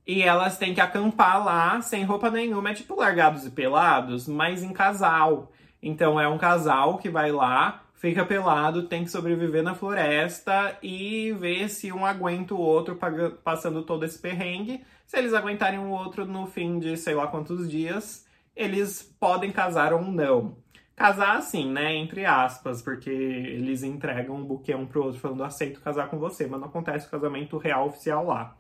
E 0.06 0.22
elas 0.22 0.58
têm 0.58 0.74
que 0.74 0.80
acampar 0.80 1.44
lá 1.44 1.80
sem 1.80 2.04
roupa 2.04 2.30
nenhuma, 2.30 2.70
é 2.70 2.74
tipo 2.74 2.96
largados 2.96 3.46
e 3.46 3.50
pelados, 3.50 4.26
mas 4.26 4.62
em 4.62 4.72
casal. 4.72 5.52
Então 5.82 6.20
é 6.20 6.28
um 6.28 6.38
casal 6.38 6.98
que 6.98 7.08
vai 7.08 7.30
lá, 7.30 7.82
fica 7.94 8.24
pelado, 8.24 8.88
tem 8.88 9.04
que 9.04 9.10
sobreviver 9.10 9.62
na 9.62 9.74
floresta 9.74 10.76
e 10.82 11.32
ver 11.32 11.68
se 11.68 11.92
um 11.92 12.04
aguenta 12.04 12.54
o 12.54 12.58
outro 12.58 12.98
passando 13.44 13.82
todo 13.82 14.04
esse 14.04 14.18
perrengue. 14.18 14.82
Se 15.06 15.18
eles 15.18 15.34
aguentarem 15.34 15.78
o 15.78 15.90
outro 15.90 16.24
no 16.24 16.46
fim 16.46 16.78
de 16.78 16.96
sei 16.96 17.14
lá 17.14 17.28
quantos 17.28 17.70
dias, 17.70 18.26
eles 18.56 19.02
podem 19.20 19.52
casar 19.52 19.92
ou 19.92 20.02
não. 20.02 20.56
Casar 20.96 21.36
assim, 21.36 21.70
né? 21.70 21.94
Entre 21.94 22.24
aspas, 22.24 22.82
porque 22.82 23.10
eles 23.10 23.82
entregam 23.82 24.36
um 24.36 24.44
buquê 24.44 24.74
um 24.74 24.86
pro 24.86 25.04
outro 25.04 25.20
falando 25.20 25.44
aceito 25.44 25.80
casar 25.80 26.08
com 26.08 26.18
você, 26.18 26.46
mas 26.46 26.60
não 26.60 26.68
acontece 26.68 27.06
o 27.06 27.10
casamento 27.10 27.56
real 27.56 27.86
oficial 27.86 28.26
lá. 28.26 28.56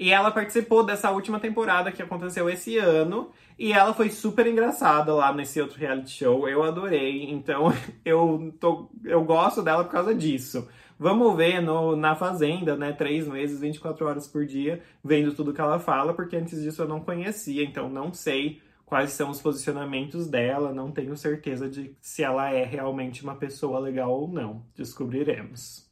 E 0.00 0.12
ela 0.12 0.30
participou 0.30 0.82
dessa 0.82 1.10
última 1.10 1.38
temporada 1.38 1.92
que 1.92 2.02
aconteceu 2.02 2.48
esse 2.48 2.78
ano. 2.78 3.30
E 3.58 3.70
ela 3.70 3.92
foi 3.92 4.08
super 4.08 4.46
engraçada 4.46 5.12
lá 5.12 5.30
nesse 5.30 5.60
outro 5.60 5.78
reality 5.78 6.12
show. 6.12 6.48
Eu 6.48 6.62
adorei. 6.62 7.30
Então 7.30 7.70
eu, 8.02 8.50
tô, 8.58 8.90
eu 9.04 9.22
gosto 9.22 9.60
dela 9.62 9.84
por 9.84 9.92
causa 9.92 10.14
disso. 10.14 10.66
Vamos 10.98 11.36
ver 11.36 11.60
no, 11.60 11.94
na 11.96 12.16
Fazenda, 12.16 12.76
né? 12.76 12.92
Três 12.94 13.28
meses, 13.28 13.60
24 13.60 14.06
horas 14.06 14.26
por 14.26 14.46
dia, 14.46 14.82
vendo 15.04 15.34
tudo 15.34 15.52
que 15.52 15.60
ela 15.60 15.78
fala, 15.78 16.14
porque 16.14 16.36
antes 16.36 16.62
disso 16.62 16.82
eu 16.82 16.88
não 16.88 17.00
conhecia, 17.00 17.62
então 17.62 17.88
não 17.88 18.12
sei 18.12 18.60
quais 18.86 19.12
são 19.12 19.30
os 19.30 19.40
posicionamentos 19.40 20.28
dela, 20.28 20.72
não 20.72 20.90
tenho 20.90 21.16
certeza 21.16 21.68
de 21.68 21.94
se 22.00 22.22
ela 22.22 22.50
é 22.50 22.64
realmente 22.64 23.22
uma 23.22 23.36
pessoa 23.36 23.78
legal 23.78 24.10
ou 24.12 24.28
não. 24.28 24.64
Descobriremos. 24.74 25.89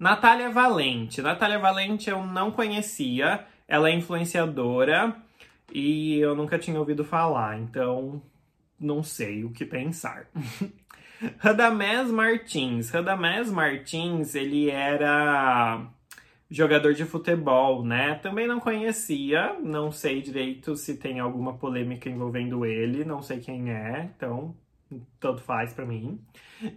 Natália 0.00 0.48
Valente. 0.48 1.20
Natália 1.20 1.58
Valente 1.58 2.08
eu 2.08 2.24
não 2.24 2.50
conhecia, 2.50 3.46
ela 3.68 3.90
é 3.90 3.94
influenciadora 3.94 5.14
e 5.70 6.18
eu 6.18 6.34
nunca 6.34 6.58
tinha 6.58 6.78
ouvido 6.78 7.04
falar, 7.04 7.60
então 7.60 8.22
não 8.80 9.02
sei 9.02 9.44
o 9.44 9.50
que 9.50 9.66
pensar. 9.66 10.26
Radamés 11.36 12.10
Martins. 12.10 12.88
Radamés 12.88 13.50
Martins, 13.50 14.34
ele 14.34 14.70
era 14.70 15.86
jogador 16.50 16.94
de 16.94 17.04
futebol, 17.04 17.84
né? 17.84 18.14
Também 18.14 18.46
não 18.46 18.58
conhecia, 18.58 19.54
não 19.60 19.92
sei 19.92 20.22
direito 20.22 20.76
se 20.76 20.96
tem 20.96 21.20
alguma 21.20 21.58
polêmica 21.58 22.08
envolvendo 22.08 22.64
ele, 22.64 23.04
não 23.04 23.20
sei 23.20 23.38
quem 23.38 23.70
é, 23.70 24.10
então 24.16 24.54
tanto 25.18 25.42
faz 25.42 25.72
para 25.72 25.86
mim. 25.86 26.20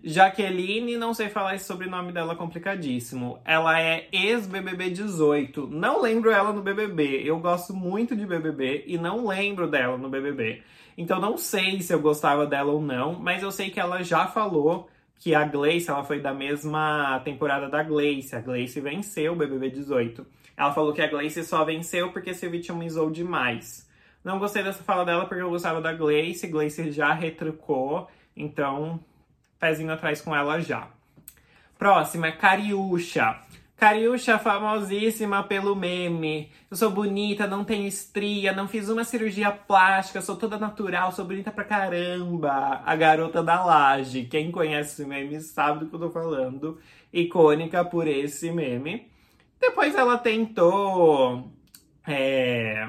Jaqueline, 0.04 0.98
não 0.98 1.14
sei 1.14 1.30
falar 1.30 1.56
esse 1.56 1.66
sobrenome 1.66 2.12
dela 2.12 2.36
complicadíssimo. 2.36 3.40
Ela 3.44 3.80
é 3.82 4.08
ex-BBB 4.12 4.92
18. 4.92 5.68
Não 5.68 6.02
lembro 6.02 6.32
ela 6.32 6.54
no 6.54 6.62
BBB. 6.62 7.22
Eu 7.24 7.40
gosto 7.40 7.74
muito 7.74 8.16
de 8.16 8.26
BBB 8.26 8.86
e 8.88 8.98
não 8.98 9.28
lembro 9.28 9.68
dela 9.70 9.98
no 9.98 10.10
BBB. 10.10 10.64
Então 10.98 11.20
não 11.20 11.38
sei 11.38 11.82
se 11.82 11.94
eu 11.94 12.00
gostava 12.00 12.46
dela 12.46 12.72
ou 12.72 12.82
não, 12.82 13.14
mas 13.20 13.42
eu 13.42 13.52
sei 13.52 13.70
que 13.70 13.80
ela 13.80 14.04
já 14.04 14.28
falou 14.28 14.90
que 15.20 15.34
a 15.34 15.46
Gleice, 15.46 15.90
ela 15.90 16.04
foi 16.04 16.20
da 16.20 16.34
mesma 16.34 17.20
temporada 17.24 17.70
da 17.70 17.82
Gleice. 17.82 18.36
A 18.36 18.42
Gleice 18.42 18.80
venceu 18.80 19.34
o 19.34 19.36
BBB 19.36 19.70
18. 19.70 20.26
Ela 20.56 20.72
falou 20.74 20.94
que 20.94 21.02
a 21.02 21.08
Gleice 21.08 21.44
só 21.44 21.64
venceu 21.64 22.12
porque 22.12 22.34
se 22.34 22.48
vitimizou 22.48 23.10
demais. 23.10 23.90
Não 24.24 24.40
gostei 24.40 24.64
dessa 24.64 24.84
fala 24.84 25.04
dela 25.04 25.26
porque 25.26 25.44
eu 25.44 25.50
gostava 25.50 25.82
da 25.82 25.92
Gleice. 25.92 26.48
Gleice 26.48 26.92
já 26.92 27.12
retrucou, 27.14 28.08
então 28.36 29.00
pezinho 29.60 29.92
atrás 29.92 30.22
com 30.22 30.36
ela 30.36 30.60
já. 30.62 30.88
Próxima 31.78 32.28
é 32.28 32.32
Cariúcha. 32.32 33.42
Cariúcha 33.76 34.40
famosíssima 34.40 35.44
pelo 35.44 35.76
meme. 35.76 36.50
Eu 36.72 36.78
sou 36.78 36.90
bonita, 36.90 37.46
não 37.46 37.66
tenho 37.66 37.86
estria, 37.86 38.54
não 38.54 38.66
fiz 38.66 38.88
uma 38.88 39.04
cirurgia 39.04 39.52
plástica, 39.52 40.22
sou 40.22 40.38
toda 40.38 40.58
natural, 40.58 41.12
sou 41.12 41.26
bonita 41.26 41.52
pra 41.52 41.66
caramba. 41.66 42.82
A 42.86 42.96
garota 42.96 43.44
da 43.44 43.66
laje. 43.66 44.24
Quem 44.24 44.52
conhece 44.52 44.94
esse 44.94 45.06
meme 45.06 45.42
sabe 45.42 45.82
do 45.82 45.88
que 45.88 45.96
eu 45.96 46.00
tô 46.00 46.10
falando. 46.10 46.80
Icônica 47.12 47.84
por 47.84 48.08
esse 48.08 48.52
meme. 48.52 49.12
Depois 49.60 49.94
ela 49.96 50.18
tentou. 50.18 51.52
É 52.08 52.88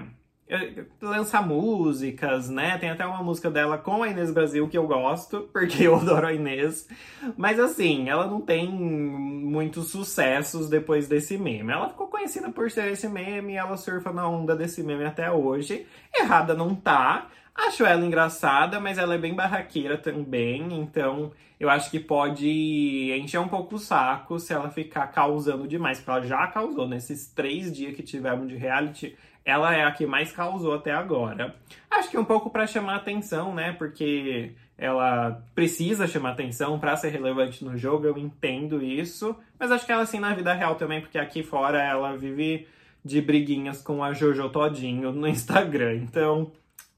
lançar 1.00 1.46
músicas, 1.46 2.50
né? 2.50 2.76
Tem 2.78 2.90
até 2.90 3.06
uma 3.06 3.22
música 3.22 3.50
dela 3.50 3.78
com 3.78 4.02
a 4.02 4.08
Inês 4.08 4.30
Brasil 4.30 4.68
que 4.68 4.76
eu 4.76 4.86
gosto, 4.86 5.48
porque 5.52 5.84
eu 5.84 5.96
adoro 5.96 6.26
a 6.26 6.32
Inês. 6.32 6.88
Mas 7.36 7.58
assim, 7.58 8.08
ela 8.08 8.26
não 8.26 8.40
tem 8.40 8.68
muitos 8.68 9.90
sucessos 9.90 10.68
depois 10.68 11.08
desse 11.08 11.38
meme. 11.38 11.72
Ela 11.72 11.88
ficou 11.88 12.08
conhecida 12.08 12.50
por 12.50 12.70
ser 12.70 12.92
esse 12.92 13.08
meme 13.08 13.54
ela 13.54 13.76
surfa 13.76 14.12
na 14.12 14.28
onda 14.28 14.54
desse 14.54 14.82
meme 14.82 15.04
até 15.04 15.30
hoje. 15.30 15.86
Errada 16.14 16.54
não 16.54 16.74
tá. 16.74 17.28
Acho 17.54 17.84
ela 17.84 18.04
engraçada, 18.04 18.80
mas 18.80 18.98
ela 18.98 19.14
é 19.14 19.18
bem 19.18 19.32
barraqueira 19.32 19.96
também, 19.96 20.76
então 20.76 21.30
eu 21.58 21.70
acho 21.70 21.88
que 21.88 22.00
pode 22.00 23.12
encher 23.16 23.38
um 23.38 23.46
pouco 23.46 23.76
o 23.76 23.78
saco 23.78 24.40
se 24.40 24.52
ela 24.52 24.70
ficar 24.70 25.06
causando 25.06 25.68
demais, 25.68 25.98
porque 25.98 26.10
ela 26.10 26.26
já 26.26 26.46
causou 26.48 26.88
nesses 26.88 27.28
três 27.28 27.72
dias 27.72 27.94
que 27.94 28.02
tivemos 28.02 28.48
de 28.48 28.56
reality 28.56 29.16
ela 29.44 29.74
é 29.74 29.84
a 29.84 29.92
que 29.92 30.06
mais 30.06 30.32
causou 30.32 30.74
até 30.74 30.92
agora. 30.92 31.54
Acho 31.90 32.10
que 32.10 32.18
um 32.18 32.24
pouco 32.24 32.50
para 32.50 32.66
chamar 32.66 32.96
atenção, 32.96 33.54
né? 33.54 33.72
Porque 33.72 34.52
ela 34.76 35.42
precisa 35.54 36.06
chamar 36.06 36.30
atenção 36.30 36.78
para 36.78 36.96
ser 36.96 37.10
relevante 37.10 37.64
no 37.64 37.76
jogo, 37.76 38.06
eu 38.06 38.16
entendo 38.16 38.82
isso. 38.82 39.36
Mas 39.58 39.70
acho 39.70 39.84
que 39.84 39.92
ela 39.92 40.02
assim 40.02 40.18
na 40.18 40.34
vida 40.34 40.52
real 40.52 40.74
também, 40.76 41.00
porque 41.00 41.18
aqui 41.18 41.42
fora 41.42 41.82
ela 41.82 42.16
vive 42.16 42.66
de 43.04 43.20
briguinhas 43.20 43.82
com 43.82 44.02
a 44.02 44.12
Jojo 44.14 44.48
Todinho 44.48 45.12
no 45.12 45.28
Instagram. 45.28 45.96
Então, 45.96 46.50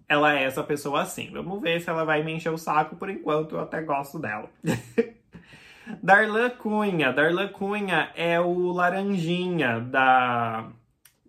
ela 0.09 0.39
é 0.39 0.45
essa 0.45 0.63
pessoa 0.63 1.03
assim. 1.03 1.31
Vamos 1.33 1.61
ver 1.61 1.81
se 1.81 1.91
ela 1.91 2.05
vai 2.05 2.23
me 2.23 2.33
encher 2.33 2.53
o 2.53 2.59
saco 2.59 2.97
por 2.97 3.11
enquanto, 3.11 3.57
eu 3.57 3.61
até 3.61 3.83
gosto 3.83 4.19
dela. 4.19 4.49
Darlan 6.03 6.51
Cunha. 6.51 7.13
Darlan 7.13 7.49
Cunha 7.49 8.11
é 8.15 8.41
o 8.41 8.73
laranjinha 8.73 9.81
da 9.81 10.69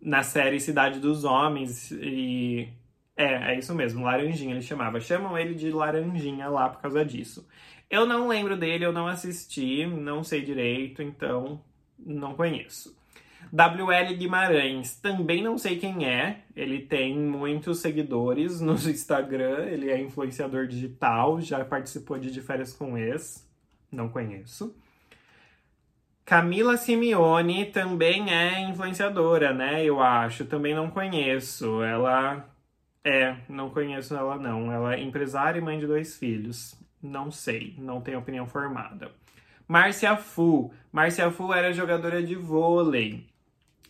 na 0.08 0.24
série 0.24 0.58
Cidade 0.58 1.02
dos 1.02 1.26
Homens 1.26 1.92
e 1.92 2.70
é, 3.18 3.52
é 3.52 3.60
isso 3.60 3.76
mesmo, 3.76 4.06
Laranjinha 4.06 4.54
ele 4.54 4.62
chamava. 4.62 5.02
Chamam 5.02 5.38
ele 5.38 5.54
de 5.54 5.70
Laranjinha 5.70 6.48
lá 6.48 6.70
por 6.70 6.82
causa 6.82 7.04
disso. 7.04 7.46
Eu 7.90 8.06
não 8.06 8.30
lembro 8.30 8.56
dele, 8.56 8.86
eu 8.86 8.94
não 8.94 9.06
assisti, 9.06 9.86
não 9.86 10.24
sei 10.24 10.42
direito, 10.42 11.02
então 11.04 11.62
não 12.00 12.36
conheço. 12.36 12.96
WL 13.52 14.16
Guimarães, 14.18 14.96
também 14.96 15.44
não 15.44 15.58
sei 15.58 15.78
quem 15.78 16.06
é, 16.06 16.42
ele 16.56 16.80
tem 16.80 17.18
muitos 17.18 17.80
seguidores 17.80 18.60
no 18.62 18.76
Instagram, 18.76 19.66
ele 19.66 19.92
é 19.92 20.00
influenciador 20.00 20.68
digital, 20.68 21.42
já 21.42 21.66
participou 21.66 22.18
de 22.18 22.32
De 22.32 22.42
Férias 22.42 22.72
com 22.72 22.98
Ex, 22.98 23.46
não 23.92 24.08
conheço. 24.08 24.74
Camila 26.28 26.76
Simeone 26.76 27.68
também 27.68 28.34
é 28.34 28.60
influenciadora, 28.60 29.54
né? 29.54 29.86
Eu 29.86 30.02
acho. 30.02 30.44
Também 30.44 30.76
não 30.76 30.90
conheço. 30.90 31.82
Ela. 31.82 32.46
É, 33.02 33.38
não 33.48 33.70
conheço 33.70 34.14
ela 34.14 34.36
não. 34.36 34.70
Ela 34.70 34.96
é 34.96 35.02
empresária 35.02 35.58
e 35.58 35.62
mãe 35.62 35.80
de 35.80 35.88
dois 35.88 36.18
filhos. 36.18 36.76
Não 37.02 37.32
sei, 37.32 37.76
não 37.78 38.02
tenho 38.02 38.20
opinião 38.20 38.46
formada. 38.46 39.10
Márcia 39.66 40.18
Fu. 40.18 40.70
Márcia 40.92 41.32
Fu 41.32 41.54
era 41.54 41.72
jogadora 41.72 42.22
de 42.22 42.36
vôlei. 42.36 43.26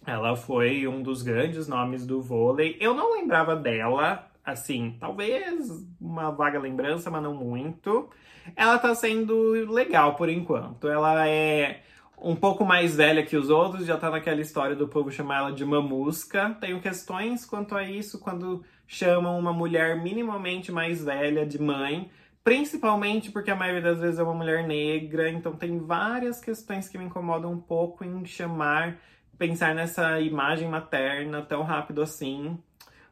Ela 0.06 0.36
foi 0.36 0.88
um 0.88 1.02
dos 1.02 1.24
grandes 1.24 1.68
nomes 1.68 2.06
do 2.06 2.22
vôlei. 2.22 2.78
Eu 2.80 2.94
não 2.94 3.16
lembrava 3.16 3.56
dela, 3.56 4.30
assim, 4.46 4.96
talvez 5.00 5.84
uma 6.00 6.30
vaga 6.30 6.60
lembrança, 6.60 7.10
mas 7.10 7.24
não 7.24 7.34
muito. 7.34 8.12
Ela 8.56 8.78
tá 8.78 8.94
sendo 8.94 9.74
legal 9.74 10.14
por 10.14 10.30
enquanto. 10.30 10.88
Ela 10.88 11.28
é 11.28 11.82
um 12.18 12.36
pouco 12.36 12.66
mais 12.66 12.96
velha 12.96 13.26
que 13.26 13.38
os 13.38 13.50
outros, 13.50 13.86
já 13.86 13.98
tá 13.98 14.10
naquela 14.10 14.42
história 14.42 14.76
do 14.76 14.88
povo 14.88 15.12
chamar 15.12 15.38
ela 15.40 15.52
de 15.52 15.64
mamusca. 15.64 16.56
Tenho 16.60 16.82
questões 16.82 17.46
quanto 17.46 17.76
a 17.76 17.84
isso 17.84 18.20
quando 18.20 18.64
chamam 18.88 19.38
uma 19.38 19.54
mulher 19.54 20.02
minimamente 20.02 20.72
mais 20.72 21.04
velha 21.04 21.46
de 21.46 21.62
mãe, 21.62 22.10
principalmente 22.44 23.32
porque 23.32 23.52
a 23.52 23.56
maioria 23.56 23.82
das 23.82 24.00
vezes 24.00 24.20
é 24.20 24.24
uma 24.24 24.34
mulher 24.34 24.66
negra, 24.66 25.30
então 25.30 25.56
tem 25.56 25.78
várias 25.78 26.40
questões 26.40 26.88
que 26.88 26.98
me 26.98 27.06
incomodam 27.06 27.52
um 27.52 27.60
pouco 27.60 28.04
em 28.04 28.26
chamar, 28.26 28.98
pensar 29.38 29.76
nessa 29.76 30.20
imagem 30.22 30.70
materna 30.70 31.42
tão 31.42 31.64
rápido 31.64 32.02
assim. 32.02 32.58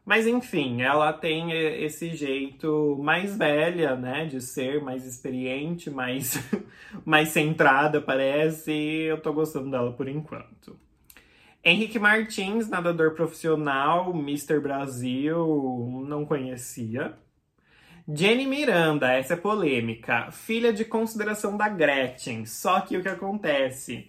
Mas 0.06 0.24
enfim, 0.24 0.82
ela 0.82 1.12
tem 1.12 1.50
esse 1.82 2.14
jeito 2.14 2.96
mais 3.02 3.36
velha, 3.36 3.96
né, 3.96 4.24
de 4.24 4.40
ser 4.40 4.80
mais 4.80 5.04
experiente, 5.04 5.90
mais, 5.90 6.40
mais 7.04 7.30
centrada, 7.30 8.00
parece, 8.00 8.70
e 8.70 9.02
eu 9.06 9.20
tô 9.20 9.32
gostando 9.32 9.68
dela 9.68 9.92
por 9.92 10.06
enquanto. 10.06 10.78
Henrique 11.64 11.98
Martins, 11.98 12.68
nadador 12.68 13.14
profissional, 13.16 14.14
Mr. 14.14 14.60
Brasil, 14.60 16.04
não 16.06 16.24
conhecia. 16.24 17.14
Jenny 18.08 18.46
Miranda, 18.46 19.12
essa 19.12 19.34
é 19.34 19.36
polêmica, 19.36 20.30
filha 20.30 20.72
de 20.72 20.84
consideração 20.84 21.56
da 21.56 21.68
Gretchen. 21.68 22.46
Só 22.46 22.80
que 22.80 22.96
o 22.96 23.02
que 23.02 23.08
acontece? 23.08 24.08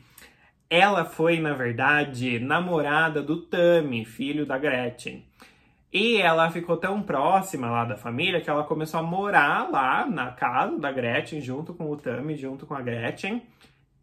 Ela 0.70 1.06
foi, 1.06 1.39
na 1.39 1.54
verdade, 1.54 2.38
namorada 2.38 3.24
do 3.24 3.42
Tami, 3.42 4.06
filho 4.06 4.46
da 4.46 4.60
Gretchen. 4.60 5.25
E 5.91 6.17
ela 6.17 6.51
ficou 6.51 6.75
tão 6.77 7.01
próxima 7.01 7.70
lá 7.70 7.86
da 7.86 7.96
família 7.96 8.41
que 8.41 8.50
ela 8.50 8.63
começou 8.63 9.00
a 9.00 9.03
morar 9.03 9.70
lá 9.72 10.06
na 10.06 10.32
casa 10.32 10.77
da 10.77 10.91
Gretchen, 10.91 11.39
junto 11.39 11.74
com 11.74 11.89
o 11.89 11.96
Tammy, 11.96 12.36
junto 12.36 12.65
com 12.65 12.75
a 12.75 12.82
Gretchen. 12.82 13.41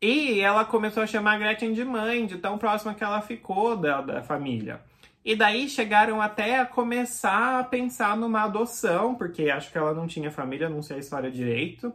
E 0.00 0.40
ela 0.40 0.64
começou 0.64 1.02
a 1.02 1.06
chamar 1.06 1.34
a 1.34 1.38
Gretchen 1.38 1.72
de 1.72 1.84
mãe, 1.84 2.26
de 2.26 2.38
tão 2.38 2.58
próxima 2.58 2.94
que 2.94 3.04
ela 3.04 3.20
ficou 3.20 3.76
da, 3.76 4.00
da 4.00 4.22
família. 4.22 4.80
E 5.24 5.34
daí 5.34 5.68
chegaram 5.68 6.20
até 6.20 6.58
a 6.58 6.66
começar 6.66 7.60
a 7.60 7.64
pensar 7.64 8.16
numa 8.16 8.42
adoção, 8.42 9.14
porque 9.14 9.50
acho 9.50 9.70
que 9.72 9.78
ela 9.78 9.94
não 9.94 10.06
tinha 10.06 10.30
família, 10.30 10.68
não 10.68 10.82
sei 10.82 10.96
a 10.96 11.00
história 11.00 11.30
direito. 11.30 11.92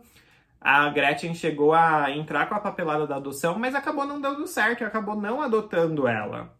A 0.59 0.89
Gretchen 0.89 1.33
chegou 1.35 1.73
a 1.73 2.11
entrar 2.11 2.47
com 2.47 2.55
a 2.55 2.59
papelada 2.59 3.07
da 3.07 3.15
adoção, 3.15 3.57
mas 3.57 3.75
acabou 3.75 4.05
não 4.05 4.19
dando 4.19 4.45
certo, 4.47 4.83
acabou 4.83 5.15
não 5.15 5.41
adotando 5.41 6.07
ela. 6.07 6.51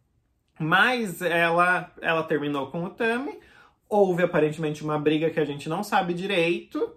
Mas 0.60 1.22
ela, 1.22 1.92
ela 2.02 2.24
terminou 2.24 2.68
com 2.68 2.84
o 2.84 2.90
Tami. 2.90 3.40
Houve 3.88 4.24
aparentemente 4.24 4.84
uma 4.84 5.00
briga 5.00 5.30
que 5.30 5.40
a 5.40 5.46
gente 5.46 5.70
não 5.70 5.84
sabe 5.84 6.14
direito. 6.14 6.96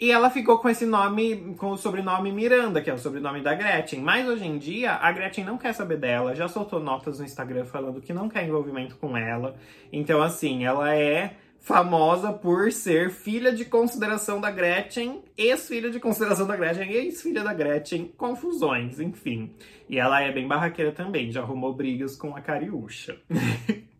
E 0.00 0.10
ela 0.10 0.30
ficou 0.30 0.58
com 0.58 0.68
esse 0.70 0.86
nome, 0.86 1.54
com 1.58 1.72
o 1.72 1.76
sobrenome 1.76 2.32
Miranda, 2.32 2.80
que 2.80 2.88
é 2.88 2.94
o 2.94 2.98
sobrenome 2.98 3.42
da 3.42 3.54
Gretchen. 3.54 4.00
Mas 4.00 4.26
hoje 4.26 4.46
em 4.46 4.56
dia, 4.56 4.92
a 4.94 5.12
Gretchen 5.12 5.44
não 5.44 5.58
quer 5.58 5.74
saber 5.74 5.98
dela, 5.98 6.34
já 6.34 6.48
soltou 6.48 6.80
notas 6.80 7.18
no 7.18 7.26
Instagram 7.26 7.66
falando 7.66 8.00
que 8.00 8.10
não 8.10 8.26
quer 8.26 8.46
envolvimento 8.46 8.96
com 8.96 9.14
ela. 9.14 9.56
Então, 9.92 10.22
assim, 10.22 10.64
ela 10.64 10.94
é 10.94 11.34
famosa 11.60 12.32
por 12.32 12.72
ser 12.72 13.10
filha 13.10 13.52
de 13.52 13.64
consideração 13.64 14.40
da 14.40 14.50
Gretchen, 14.50 15.22
ex-filha 15.36 15.90
de 15.90 16.00
consideração 16.00 16.46
da 16.46 16.56
Gretchen, 16.56 16.90
ex-filha 16.90 17.44
da 17.44 17.52
Gretchen, 17.52 18.08
confusões, 18.16 18.98
enfim. 18.98 19.52
E 19.88 19.98
ela 19.98 20.22
é 20.22 20.32
bem 20.32 20.48
barraqueira 20.48 20.90
também, 20.90 21.30
já 21.30 21.42
arrumou 21.42 21.74
brigas 21.74 22.16
com 22.16 22.34
a 22.34 22.40
Cariúcha. 22.40 23.18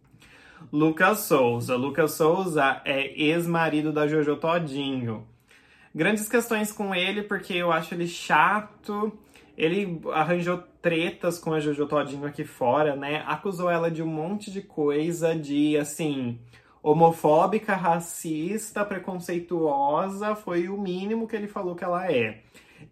Lucas 0.72 1.20
Souza. 1.20 1.76
Lucas 1.76 2.12
Souza 2.12 2.80
é 2.84 3.12
ex-marido 3.20 3.92
da 3.92 4.06
Jojo 4.06 4.36
Todinho. 4.36 5.26
Grandes 5.94 6.28
questões 6.28 6.72
com 6.72 6.94
ele, 6.94 7.22
porque 7.22 7.54
eu 7.54 7.72
acho 7.72 7.94
ele 7.94 8.06
chato. 8.06 9.12
Ele 9.58 10.00
arranjou 10.12 10.62
tretas 10.80 11.38
com 11.38 11.52
a 11.52 11.60
Jojo 11.60 11.86
Todinho 11.86 12.24
aqui 12.24 12.44
fora, 12.44 12.94
né? 12.94 13.24
Acusou 13.26 13.68
ela 13.68 13.90
de 13.90 14.02
um 14.02 14.06
monte 14.06 14.50
de 14.50 14.62
coisa, 14.62 15.34
de 15.34 15.76
assim 15.76 16.38
homofóbica, 16.82 17.74
racista, 17.74 18.84
preconceituosa, 18.84 20.34
foi 20.34 20.68
o 20.68 20.80
mínimo 20.80 21.28
que 21.28 21.36
ele 21.36 21.48
falou 21.48 21.74
que 21.74 21.84
ela 21.84 22.10
é. 22.10 22.42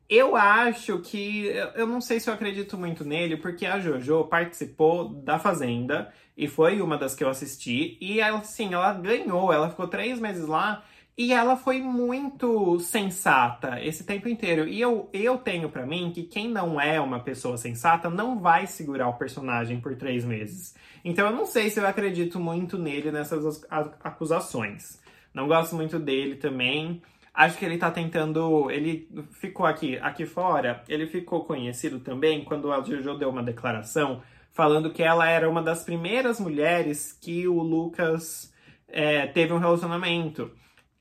Eu 0.08 0.36
acho 0.36 0.98
que. 1.00 1.46
Eu 1.74 1.86
não 1.86 2.00
sei 2.00 2.20
se 2.20 2.28
eu 2.28 2.34
acredito 2.34 2.76
muito 2.76 3.04
nele, 3.04 3.36
porque 3.36 3.66
a 3.66 3.78
JoJo 3.78 4.24
participou 4.24 5.08
da 5.08 5.38
Fazenda 5.38 6.12
e 6.36 6.46
foi 6.46 6.80
uma 6.80 6.96
das 6.96 7.14
que 7.14 7.24
eu 7.24 7.28
assisti. 7.28 7.96
E 8.00 8.20
ela, 8.20 8.42
sim, 8.42 8.74
ela 8.74 8.92
ganhou, 8.94 9.52
ela 9.52 9.70
ficou 9.70 9.88
três 9.88 10.20
meses 10.20 10.46
lá 10.46 10.84
e 11.18 11.32
ela 11.32 11.56
foi 11.56 11.80
muito 11.82 12.78
sensata 12.78 13.82
esse 13.82 14.04
tempo 14.04 14.28
inteiro. 14.28 14.68
E 14.68 14.80
eu, 14.80 15.10
eu 15.12 15.36
tenho 15.36 15.68
para 15.68 15.84
mim 15.84 16.12
que 16.14 16.22
quem 16.22 16.48
não 16.48 16.80
é 16.80 17.00
uma 17.00 17.18
pessoa 17.18 17.56
sensata 17.56 18.08
não 18.08 18.38
vai 18.38 18.68
segurar 18.68 19.08
o 19.08 19.14
personagem 19.14 19.80
por 19.80 19.96
três 19.96 20.24
meses. 20.24 20.76
Então 21.04 21.26
eu 21.26 21.32
não 21.34 21.44
sei 21.44 21.70
se 21.70 21.80
eu 21.80 21.86
acredito 21.88 22.38
muito 22.38 22.78
nele 22.78 23.10
nessas 23.10 23.66
acusações. 23.68 25.02
Não 25.34 25.48
gosto 25.48 25.74
muito 25.74 25.98
dele 25.98 26.36
também. 26.36 27.02
Acho 27.34 27.58
que 27.58 27.64
ele 27.64 27.78
tá 27.78 27.90
tentando. 27.90 28.70
Ele 28.70 29.08
ficou 29.32 29.66
aqui, 29.66 29.98
aqui 29.98 30.24
fora, 30.24 30.84
ele 30.88 31.08
ficou 31.08 31.44
conhecido 31.44 31.98
também 31.98 32.44
quando 32.44 32.70
a 32.70 32.80
Jojo 32.80 33.18
deu 33.18 33.28
uma 33.28 33.42
declaração 33.42 34.22
falando 34.52 34.92
que 34.92 35.02
ela 35.02 35.28
era 35.28 35.50
uma 35.50 35.62
das 35.62 35.82
primeiras 35.84 36.38
mulheres 36.38 37.12
que 37.20 37.48
o 37.48 37.60
Lucas 37.60 38.52
é, 38.86 39.26
teve 39.26 39.52
um 39.52 39.58
relacionamento 39.58 40.50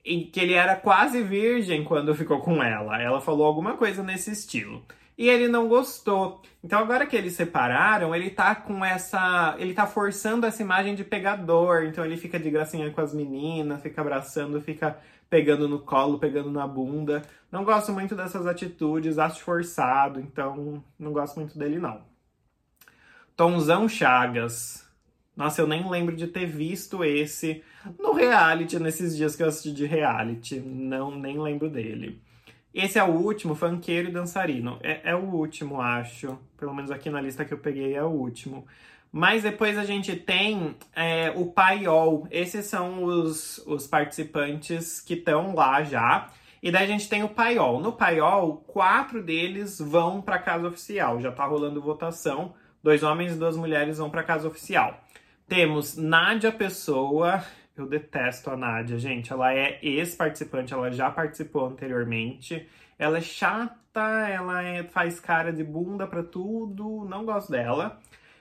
que 0.04 0.40
ele 0.40 0.54
era 0.54 0.76
quase 0.76 1.22
virgem 1.22 1.84
quando 1.84 2.16
ficou 2.16 2.40
com 2.40 2.64
ela. 2.64 3.02
Ela 3.02 3.22
falou 3.22 3.46
alguma 3.46 3.76
coisa 3.76 4.02
nesse 4.02 4.32
estilo. 4.32 4.86
E 5.18 5.28
ele 5.28 5.48
não 5.48 5.68
gostou. 5.68 6.42
Então 6.64 6.80
agora 6.80 7.06
que 7.06 7.16
eles 7.16 7.34
separaram, 7.34 8.16
ele 8.16 8.30
tá 8.30 8.56
com 8.56 8.86
essa. 8.86 9.56
Ele 9.58 9.74
tá 9.74 9.88
forçando 9.88 10.46
essa 10.46 10.62
imagem 10.62 10.94
de 10.96 11.04
pegador. 11.04 11.84
Então 11.84 12.06
ele 12.06 12.18
fica 12.18 12.40
de 12.40 12.52
gracinha 12.52 12.92
com 12.92 13.02
as 13.02 13.14
meninas, 13.14 13.82
fica 13.82 14.02
abraçando, 14.02 14.62
fica 14.62 14.98
pegando 15.30 15.68
no 15.68 15.80
colo, 15.80 16.20
pegando 16.20 16.52
na 16.52 16.68
bunda. 16.68 17.24
Não 17.52 17.64
gosto 17.64 17.92
muito 17.92 18.16
dessas 18.16 18.46
atitudes, 18.46 19.18
acho 19.18 19.42
forçado, 19.42 20.20
então 20.20 20.84
não 21.00 21.12
gosto 21.12 21.40
muito 21.40 21.58
dele 21.58 21.80
não. 21.80 22.02
Tomzão 23.36 23.88
Chagas. 23.88 24.87
Nossa, 25.38 25.62
eu 25.62 25.68
nem 25.68 25.88
lembro 25.88 26.16
de 26.16 26.26
ter 26.26 26.48
visto 26.48 27.04
esse 27.04 27.64
no 28.00 28.12
reality, 28.12 28.80
nesses 28.80 29.16
dias 29.16 29.36
que 29.36 29.44
eu 29.44 29.48
assisti 29.48 29.72
de 29.72 29.86
reality. 29.86 30.60
Não, 30.60 31.12
nem 31.16 31.40
lembro 31.40 31.70
dele. 31.70 32.20
Esse 32.74 32.98
é 32.98 33.04
o 33.04 33.12
último, 33.12 33.54
funkeiro 33.54 34.10
e 34.10 34.12
dançarino. 34.12 34.80
É, 34.82 35.12
é 35.12 35.16
o 35.16 35.26
último, 35.26 35.80
acho. 35.80 36.40
Pelo 36.58 36.74
menos 36.74 36.90
aqui 36.90 37.12
na 37.12 37.22
lista 37.22 37.46
que 37.46 37.54
eu 37.54 37.60
peguei 37.60 37.94
é 37.94 38.04
o 38.04 38.10
último. 38.10 38.66
Mas 39.12 39.44
depois 39.44 39.78
a 39.78 39.86
gente 39.86 40.16
tem 40.16 40.76
é, 40.96 41.32
o 41.36 41.46
Paiol. 41.46 42.28
Esses 42.32 42.66
são 42.66 43.04
os, 43.04 43.60
os 43.68 43.86
participantes 43.86 45.00
que 45.00 45.14
estão 45.14 45.54
lá 45.54 45.84
já. 45.84 46.30
E 46.64 46.72
daí 46.72 46.84
a 46.84 46.88
gente 46.88 47.08
tem 47.08 47.24
o 47.24 47.30
Paiol. 47.30 47.80
No 47.80 47.94
Paiol, 47.94 48.58
quatro 48.68 49.22
deles 49.22 49.80
vão 49.80 50.20
para 50.20 50.40
casa 50.40 50.68
oficial. 50.68 51.22
Já 51.22 51.32
tá 51.32 51.46
rolando 51.46 51.80
votação. 51.80 52.56
Dois 52.84 53.04
homens 53.04 53.34
e 53.34 53.36
duas 53.36 53.56
mulheres 53.56 54.00
vão 54.00 54.10
para 54.10 54.24
casa 54.24 54.48
oficial. 54.48 55.04
Temos 55.48 55.96
Nádia 55.96 56.52
Pessoa. 56.52 57.42
Eu 57.76 57.88
detesto 57.88 58.50
a 58.50 58.58
Nádia, 58.58 59.00
gente. 59.00 59.32
Ela 59.32 59.54
é 59.54 59.80
ex-participante, 59.82 60.74
ela 60.74 60.92
já 60.92 61.10
participou 61.10 61.68
anteriormente. 61.68 62.68
Ela 63.00 63.20
é 63.20 63.22
chata, 63.22 64.02
ela 64.30 64.62
é, 64.62 64.84
faz 64.84 65.22
cara 65.22 65.54
de 65.54 65.64
bunda 65.64 66.06
pra 66.06 66.22
tudo. 66.22 67.06
Não 67.06 67.24
gosto 67.24 67.50
dela. 67.50 67.98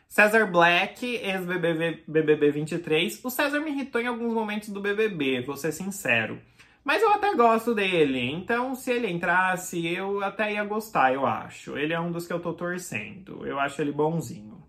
César 0.08 0.46
Black, 0.46 1.06
ex-BBB 1.06 2.04
BBB 2.08 2.50
23. 2.50 3.24
O 3.24 3.30
César 3.30 3.60
me 3.60 3.70
irritou 3.70 4.00
em 4.00 4.08
alguns 4.08 4.34
momentos 4.34 4.70
do 4.70 4.80
BBB, 4.80 5.42
vou 5.42 5.56
ser 5.56 5.70
sincero. 5.70 6.40
Mas 6.82 7.02
eu 7.02 7.10
até 7.10 7.34
gosto 7.34 7.74
dele, 7.74 8.30
então 8.30 8.74
se 8.74 8.90
ele 8.92 9.10
entrasse, 9.10 9.86
eu 9.86 10.22
até 10.24 10.54
ia 10.54 10.64
gostar, 10.64 11.12
eu 11.12 11.24
acho. 11.24 11.78
Ele 11.78 11.92
é 11.92 12.00
um 12.00 12.10
dos 12.10 12.26
que 12.26 12.32
eu 12.32 12.40
tô 12.40 12.52
torcendo. 12.52 13.46
Eu 13.46 13.60
acho 13.60 13.80
ele 13.80 13.92
bonzinho. 13.92 14.64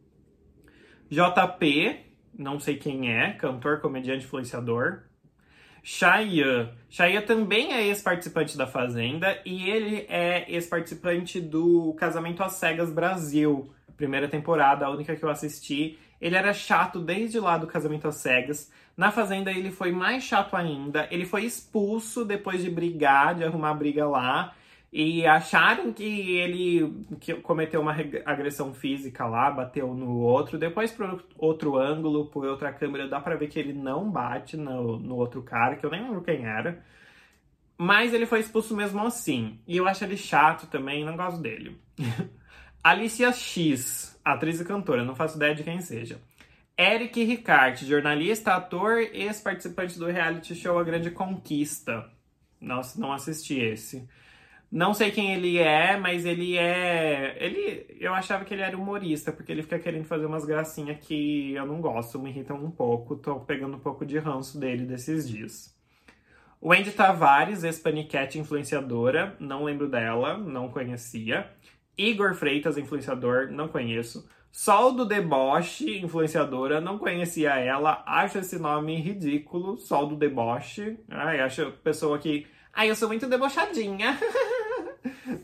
JP, 1.09 2.06
não 2.37 2.59
sei 2.59 2.77
quem 2.77 3.11
é, 3.11 3.31
cantor, 3.31 3.79
comediante, 3.79 4.25
influenciador. 4.25 5.03
Shaya. 5.83 6.73
Shaya 6.89 7.21
também 7.21 7.73
é 7.73 7.87
ex-participante 7.87 8.57
da 8.57 8.67
Fazenda 8.67 9.39
e 9.45 9.69
ele 9.69 10.05
é 10.09 10.45
ex-participante 10.51 11.39
do 11.39 11.93
Casamento 11.93 12.43
às 12.43 12.53
Cegas 12.53 12.91
Brasil, 12.91 13.71
primeira 13.95 14.27
temporada, 14.27 14.85
a 14.85 14.89
única 14.89 15.15
que 15.15 15.23
eu 15.23 15.29
assisti. 15.29 15.97
Ele 16.19 16.35
era 16.35 16.53
chato 16.53 16.99
desde 16.99 17.39
lá 17.39 17.57
do 17.57 17.67
Casamento 17.67 18.07
às 18.07 18.15
Cegas. 18.15 18.71
Na 18.97 19.11
Fazenda 19.11 19.51
ele 19.51 19.71
foi 19.71 19.91
mais 19.91 20.23
chato 20.23 20.55
ainda. 20.55 21.07
Ele 21.09 21.25
foi 21.25 21.45
expulso 21.45 22.25
depois 22.25 22.61
de 22.61 22.69
brigar, 22.69 23.35
de 23.35 23.43
arrumar 23.43 23.73
briga 23.73 24.05
lá 24.07 24.53
e 24.91 25.25
acharam 25.25 25.91
que 25.91 26.37
ele 26.37 27.05
que 27.19 27.33
cometeu 27.35 27.81
uma 27.81 27.95
agressão 28.25 28.73
física 28.73 29.25
lá, 29.25 29.51
bateu 29.51 29.93
no 29.93 30.17
outro. 30.17 30.57
Depois, 30.57 30.91
por 30.91 31.23
outro 31.37 31.77
ângulo, 31.77 32.27
por 32.27 32.45
outra 32.45 32.71
câmera, 32.71 33.07
dá 33.07 33.19
pra 33.19 33.35
ver 33.35 33.47
que 33.47 33.59
ele 33.59 33.73
não 33.73 34.09
bate 34.09 34.55
no, 34.55 34.97
no 34.97 35.15
outro 35.15 35.41
cara, 35.43 35.75
que 35.75 35.85
eu 35.85 35.89
nem 35.89 36.03
lembro 36.03 36.21
quem 36.21 36.45
era. 36.45 36.83
Mas 37.77 38.13
ele 38.13 38.25
foi 38.25 38.39
expulso 38.39 38.75
mesmo 38.75 39.05
assim. 39.05 39.59
E 39.67 39.77
eu 39.77 39.87
acho 39.87 40.03
ele 40.03 40.17
chato 40.17 40.67
também, 40.67 41.03
não 41.03 41.17
gosto 41.17 41.41
dele. 41.41 41.77
Alicia 42.83 43.31
X, 43.33 44.19
atriz 44.23 44.61
e 44.61 44.65
cantora, 44.65 45.03
não 45.03 45.15
faço 45.15 45.35
ideia 45.35 45.53
de 45.53 45.63
quem 45.63 45.81
seja. 45.81 46.19
Eric 46.79 47.23
Ricarte, 47.23 47.85
jornalista, 47.85 48.55
ator 48.55 49.01
e 49.01 49.23
ex-participante 49.23 49.99
do 49.99 50.05
reality 50.05 50.55
show 50.55 50.79
A 50.79 50.83
Grande 50.83 51.11
Conquista. 51.11 52.09
Nossa, 52.61 52.99
não 52.99 53.11
assisti 53.11 53.59
esse. 53.59 54.07
Não 54.71 54.93
sei 54.93 55.11
quem 55.11 55.33
ele 55.33 55.57
é, 55.57 55.95
mas 55.95 56.25
ele 56.25 56.57
é. 56.57 57.37
Ele. 57.39 57.85
Eu 57.99 58.13
achava 58.13 58.43
que 58.43 58.53
ele 58.53 58.61
era 58.61 58.77
humorista, 58.77 59.31
porque 59.31 59.51
ele 59.51 59.63
fica 59.63 59.79
querendo 59.79 60.03
fazer 60.05 60.25
umas 60.25 60.45
gracinhas 60.45 60.99
que 60.99 61.53
eu 61.53 61.65
não 61.65 61.79
gosto, 61.79 62.19
me 62.19 62.29
irritam 62.29 62.57
um 62.57 62.69
pouco. 62.69 63.15
Tô 63.15 63.39
pegando 63.39 63.77
um 63.77 63.79
pouco 63.79 64.05
de 64.05 64.17
ranço 64.17 64.59
dele 64.59 64.85
desses 64.85 65.27
dias. 65.27 65.73
Wendy 66.61 66.91
Tavares, 66.91 67.63
ex-paniquete 67.63 68.39
influenciadora, 68.39 69.35
não 69.39 69.63
lembro 69.63 69.87
dela, 69.87 70.37
não 70.37 70.69
conhecia. 70.69 71.49
Igor 71.97 72.33
Freitas, 72.33 72.77
influenciador, 72.77 73.49
não 73.51 73.67
conheço. 73.67 74.27
Sol 74.51 74.91
do 74.91 75.05
Deboche, 75.05 75.99
influenciadora, 75.99 76.81
não 76.81 76.97
conhecia 76.97 77.55
ela, 77.57 78.03
acho 78.07 78.39
esse 78.39 78.57
nome 78.59 78.99
ridículo. 78.99 79.77
Sol 79.77 80.07
do 80.07 80.15
Deboche. 80.15 80.97
Ai, 81.09 81.39
acho 81.39 81.71
pessoa 81.83 82.17
que. 82.17 82.47
Ai, 82.73 82.89
eu 82.89 82.95
sou 82.95 83.07
muito 83.07 83.27
debochadinha. 83.27 84.17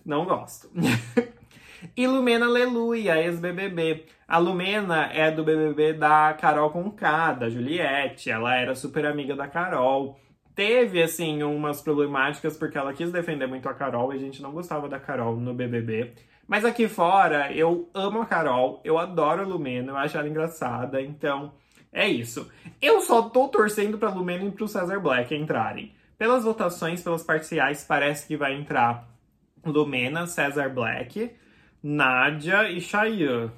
Não 0.06 0.26
gosto. 0.26 0.70
E 1.98 2.08
Lumena 2.08 2.46
Aleluia, 2.46 3.22
ex-BBB. 3.22 4.06
A 4.26 4.38
Lumena 4.38 5.12
é 5.12 5.30
do 5.30 5.44
BBB 5.44 5.94
da 5.94 6.34
Carol 6.34 6.70
Conká, 6.70 7.34
da 7.34 7.50
Juliette. 7.50 8.32
Ela 8.32 8.56
era 8.56 8.74
super 8.74 9.06
amiga 9.06 9.36
da 9.36 9.48
Carol. 9.48 10.18
Teve, 10.56 11.04
assim, 11.04 11.44
umas 11.44 11.82
problemáticas 11.82 12.56
porque 12.56 12.78
ela 12.78 12.94
quis 12.94 13.12
defender 13.12 13.48
muito 13.48 13.68
a 13.68 13.74
Carol 13.74 14.14
e 14.14 14.16
a 14.16 14.20
gente 14.20 14.42
não 14.42 14.52
gostava 14.52 14.88
da 14.88 15.00
Carol 15.00 15.36
no 15.36 15.54
BBB. 15.54 16.14
Mas 16.48 16.64
aqui 16.64 16.88
fora, 16.88 17.52
eu 17.52 17.90
amo 17.94 18.22
a 18.22 18.26
Carol, 18.26 18.80
eu 18.84 18.98
adoro 18.98 19.42
a 19.42 19.46
Lumena, 19.46 19.92
eu 19.92 19.98
acho 19.98 20.18
ela 20.18 20.28
engraçada, 20.28 21.02
então 21.02 21.54
é 21.92 22.08
isso. 22.08 22.50
Eu 22.82 23.02
só 23.02 23.24
tô 23.24 23.48
torcendo 23.48 23.98
pra 23.98 24.10
Lumena 24.10 24.46
e 24.46 24.52
pro 24.52 24.68
Cesar 24.68 25.00
Black 25.00 25.34
entrarem. 25.36 25.94
Pelas 26.18 26.44
votações, 26.44 27.02
pelas 27.02 27.24
parciais, 27.24 27.84
parece 27.84 28.28
que 28.28 28.38
vai 28.38 28.54
entrar 28.54 29.13
Lumena, 29.66 30.28
Cesar 30.28 30.74
Black, 30.74 31.32
Nádia 31.82 32.70
e 32.70 32.82
Cheyenne. 32.82 33.52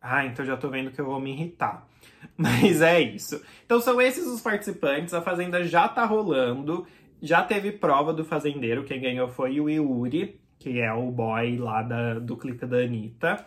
Ah, 0.00 0.24
então 0.24 0.44
já 0.44 0.56
tô 0.56 0.68
vendo 0.68 0.90
que 0.90 1.00
eu 1.00 1.04
vou 1.04 1.20
me 1.20 1.32
irritar. 1.32 1.86
Mas 2.36 2.80
é 2.80 3.00
isso. 3.00 3.42
Então 3.64 3.80
são 3.80 4.00
esses 4.00 4.26
os 4.26 4.40
participantes. 4.40 5.12
A 5.12 5.22
Fazenda 5.22 5.64
já 5.64 5.88
tá 5.88 6.04
rolando. 6.04 6.86
Já 7.20 7.42
teve 7.42 7.72
prova 7.72 8.12
do 8.12 8.24
fazendeiro. 8.24 8.84
Quem 8.84 9.00
ganhou 9.00 9.28
foi 9.28 9.60
o 9.60 9.68
Yuri, 9.68 10.40
que 10.58 10.80
é 10.80 10.92
o 10.92 11.10
boy 11.10 11.58
lá 11.58 11.82
da, 11.82 12.14
do 12.18 12.36
clipe 12.36 12.66
da 12.66 12.78
Anitta. 12.78 13.44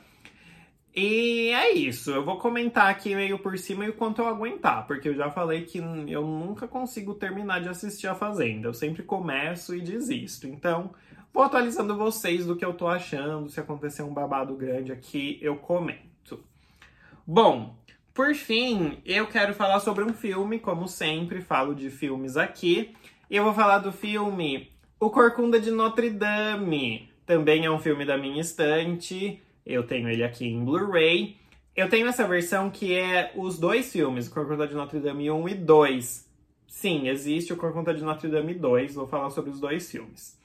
E 0.95 1.49
é 1.49 1.71
isso. 1.71 2.11
Eu 2.11 2.23
vou 2.23 2.37
comentar 2.37 2.87
aqui 2.87 3.15
meio 3.15 3.39
por 3.39 3.57
cima 3.57 3.83
o 3.85 3.93
quanto 3.93 4.21
eu 4.21 4.27
aguentar, 4.27 4.85
porque 4.85 5.09
eu 5.09 5.15
já 5.15 5.31
falei 5.31 5.63
que 5.63 5.79
eu 5.79 6.21
nunca 6.21 6.67
consigo 6.67 7.15
terminar 7.15 7.61
de 7.61 7.69
assistir 7.69 8.05
a 8.05 8.13
Fazenda. 8.13 8.67
Eu 8.67 8.75
sempre 8.75 9.01
começo 9.01 9.75
e 9.75 9.81
desisto. 9.81 10.45
Então, 10.45 10.93
vou 11.33 11.43
atualizando 11.43 11.97
vocês 11.97 12.45
do 12.45 12.55
que 12.55 12.63
eu 12.63 12.73
tô 12.73 12.87
achando. 12.87 13.49
Se 13.49 13.59
acontecer 13.59 14.03
um 14.03 14.13
babado 14.13 14.55
grande 14.55 14.91
aqui, 14.91 15.39
eu 15.41 15.55
comento. 15.57 16.43
Bom, 17.25 17.75
por 18.13 18.35
fim, 18.35 18.99
eu 19.03 19.25
quero 19.25 19.53
falar 19.53 19.79
sobre 19.79 20.03
um 20.03 20.13
filme, 20.13 20.59
como 20.59 20.87
sempre, 20.87 21.41
falo 21.41 21.73
de 21.73 21.89
filmes 21.89 22.37
aqui. 22.37 22.93
Eu 23.29 23.43
vou 23.43 23.53
falar 23.53 23.79
do 23.79 23.91
filme 23.91 24.71
O 24.99 25.09
Corcunda 25.09 25.59
de 25.59 25.71
Notre 25.71 26.11
Dame. 26.11 27.09
Também 27.25 27.65
é 27.65 27.71
um 27.71 27.79
filme 27.79 28.05
da 28.05 28.17
minha 28.17 28.39
estante. 28.39 29.41
Eu 29.65 29.87
tenho 29.87 30.09
ele 30.09 30.23
aqui 30.23 30.45
em 30.45 30.63
Blu-ray. 30.63 31.37
Eu 31.75 31.89
tenho 31.89 32.05
essa 32.07 32.27
versão 32.27 32.69
que 32.69 32.93
é 32.93 33.31
os 33.35 33.57
dois 33.57 33.91
filmes, 33.91 34.27
O 34.27 34.31
Corcunda 34.31 34.67
de 34.67 34.75
Notre 34.75 34.99
Dame 34.99 35.31
1 35.31 35.49
e 35.49 35.55
2. 35.55 36.29
Sim, 36.67 37.07
existe 37.07 37.51
o 37.51 37.57
Corcunda 37.57 37.93
de 37.93 38.03
Notre 38.03 38.29
Dame 38.29 38.53
2, 38.53 38.93
vou 38.93 39.07
falar 39.07 39.31
sobre 39.31 39.49
os 39.49 39.59
dois 39.59 39.89
filmes. 39.89 40.37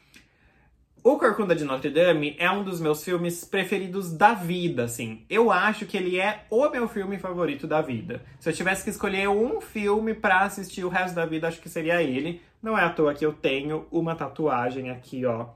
O 1.03 1.17
Corcunda 1.17 1.55
de 1.55 1.65
Notre 1.65 1.91
Dame 1.91 2.35
é 2.41 2.51
um 2.51 2.65
dos 2.65 2.81
meus 2.81 3.05
filmes 3.05 3.45
preferidos 3.45 4.13
da 4.13 4.35
vida, 4.35 4.85
assim. 4.85 5.25
Eu 5.31 5.51
acho 5.51 5.87
que 5.87 5.97
ele 5.97 6.19
é 6.19 6.45
o 6.51 6.69
meu 6.69 6.89
filme 6.89 7.19
favorito 7.19 7.69
da 7.69 7.81
vida. 7.81 8.21
Se 8.41 8.51
eu 8.51 8.53
tivesse 8.53 8.83
que 8.83 8.91
escolher 8.91 9.29
um 9.29 9.61
filme 9.61 10.13
para 10.13 10.41
assistir 10.41 10.85
o 10.85 10.89
resto 10.89 11.15
da 11.15 11.25
vida, 11.25 11.47
acho 11.47 11.61
que 11.61 11.69
seria 11.69 12.03
ele. 12.03 12.43
Não 12.61 12.77
é 12.77 12.83
à 12.83 12.91
toa 12.91 13.15
que 13.15 13.25
eu 13.25 13.33
tenho 13.33 13.87
uma 13.93 14.17
tatuagem 14.17 14.91
aqui, 14.91 15.25
ó, 15.25 15.47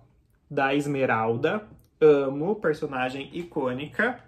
da 0.49 0.75
Esmeralda. 0.77 1.67
Amo, 2.01 2.55
personagem 2.55 3.29
icônica. 3.33 4.21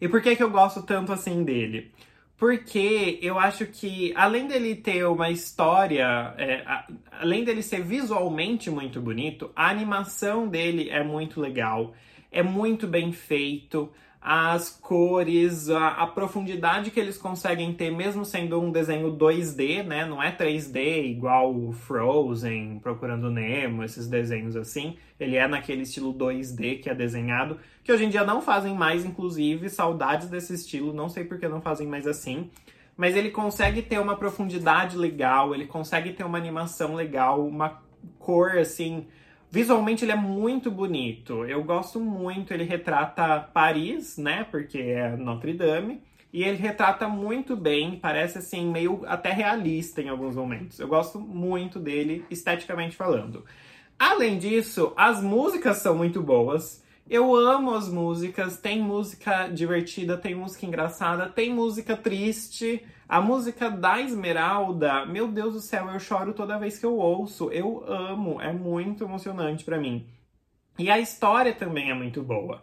E 0.00 0.06
por 0.06 0.20
que 0.20 0.36
que 0.36 0.42
eu 0.42 0.50
gosto 0.50 0.82
tanto 0.82 1.12
assim 1.12 1.42
dele? 1.42 1.90
Porque 2.40 3.18
eu 3.20 3.38
acho 3.38 3.66
que 3.66 4.14
além 4.16 4.48
dele 4.48 4.74
ter 4.74 5.04
uma 5.04 5.28
história, 5.28 6.34
é, 6.38 6.62
a, 6.64 6.86
além 7.20 7.44
dele 7.44 7.62
ser 7.62 7.82
visualmente 7.82 8.70
muito 8.70 8.98
bonito, 8.98 9.52
a 9.54 9.68
animação 9.68 10.48
dele 10.48 10.88
é 10.88 11.04
muito 11.04 11.38
legal, 11.38 11.92
é 12.32 12.42
muito 12.42 12.86
bem 12.86 13.12
feito 13.12 13.92
as 14.22 14.68
cores, 14.68 15.70
a, 15.70 15.88
a, 15.88 16.06
profundidade 16.06 16.90
que 16.90 17.00
eles 17.00 17.16
conseguem 17.16 17.72
ter, 17.72 17.90
mesmo 17.90 18.22
sendo 18.22 18.60
um 18.60 18.70
desenho 18.70 19.16
2D, 19.16 19.82
né? 19.82 20.04
Não 20.04 20.22
é 20.22 20.30
3D 20.30 21.06
igual 21.06 21.54
o 21.54 21.72
Frozen, 21.72 22.80
Procurando 22.82 23.30
Nemo, 23.30 23.82
esses 23.82 24.06
desenhos 24.06 24.56
assim. 24.56 24.96
Ele 25.18 25.36
é 25.36 25.48
naquele 25.48 25.82
estilo 25.82 26.12
2D 26.12 26.82
que 26.82 26.90
é 26.90 26.94
desenhado, 26.94 27.58
que 27.82 27.90
hoje 27.90 28.04
em 28.04 28.10
dia 28.10 28.22
não 28.22 28.42
fazem 28.42 28.74
mais, 28.74 29.06
inclusive, 29.06 29.70
saudades 29.70 30.28
desse 30.28 30.52
estilo, 30.52 30.92
não 30.92 31.08
sei 31.08 31.24
por 31.24 31.38
que 31.38 31.48
não 31.48 31.62
fazem 31.62 31.86
mais 31.86 32.06
assim. 32.06 32.50
Mas 32.98 33.16
ele 33.16 33.30
consegue 33.30 33.80
ter 33.80 33.98
uma 33.98 34.16
profundidade 34.16 34.98
legal, 34.98 35.54
ele 35.54 35.66
consegue 35.66 36.12
ter 36.12 36.24
uma 36.24 36.36
animação 36.36 36.94
legal, 36.94 37.46
uma 37.46 37.80
cor 38.18 38.58
assim 38.58 39.06
Visualmente 39.50 40.04
ele 40.04 40.12
é 40.12 40.16
muito 40.16 40.70
bonito. 40.70 41.44
Eu 41.44 41.64
gosto 41.64 41.98
muito. 41.98 42.54
Ele 42.54 42.64
retrata 42.64 43.40
Paris, 43.40 44.16
né? 44.16 44.46
Porque 44.50 44.78
é 44.78 45.16
Notre 45.16 45.52
Dame. 45.52 46.00
E 46.32 46.44
ele 46.44 46.56
retrata 46.56 47.08
muito 47.08 47.56
bem, 47.56 47.96
parece 47.96 48.38
assim, 48.38 48.70
meio 48.70 49.02
até 49.06 49.32
realista 49.32 50.00
em 50.00 50.08
alguns 50.08 50.36
momentos. 50.36 50.78
Eu 50.78 50.86
gosto 50.86 51.18
muito 51.18 51.80
dele, 51.80 52.24
esteticamente 52.30 52.94
falando. 52.94 53.44
Além 53.98 54.38
disso, 54.38 54.92
as 54.96 55.20
músicas 55.20 55.78
são 55.78 55.96
muito 55.96 56.22
boas. 56.22 56.84
Eu 57.08 57.34
amo 57.34 57.74
as 57.74 57.88
músicas. 57.88 58.58
Tem 58.58 58.80
música 58.80 59.48
divertida, 59.48 60.16
tem 60.16 60.36
música 60.36 60.64
engraçada, 60.64 61.28
tem 61.28 61.52
música 61.52 61.96
triste. 61.96 62.80
A 63.10 63.20
música 63.20 63.68
da 63.68 64.00
Esmeralda, 64.00 65.04
meu 65.04 65.26
Deus 65.26 65.54
do 65.54 65.60
céu, 65.60 65.90
eu 65.90 65.98
choro 65.98 66.32
toda 66.32 66.60
vez 66.60 66.78
que 66.78 66.86
eu 66.86 66.94
ouço. 66.94 67.50
Eu 67.50 67.82
amo, 67.88 68.40
é 68.40 68.52
muito 68.52 69.02
emocionante 69.02 69.64
para 69.64 69.80
mim. 69.80 70.06
E 70.78 70.88
a 70.88 70.96
história 70.96 71.52
também 71.52 71.90
é 71.90 71.94
muito 71.94 72.22
boa. 72.22 72.62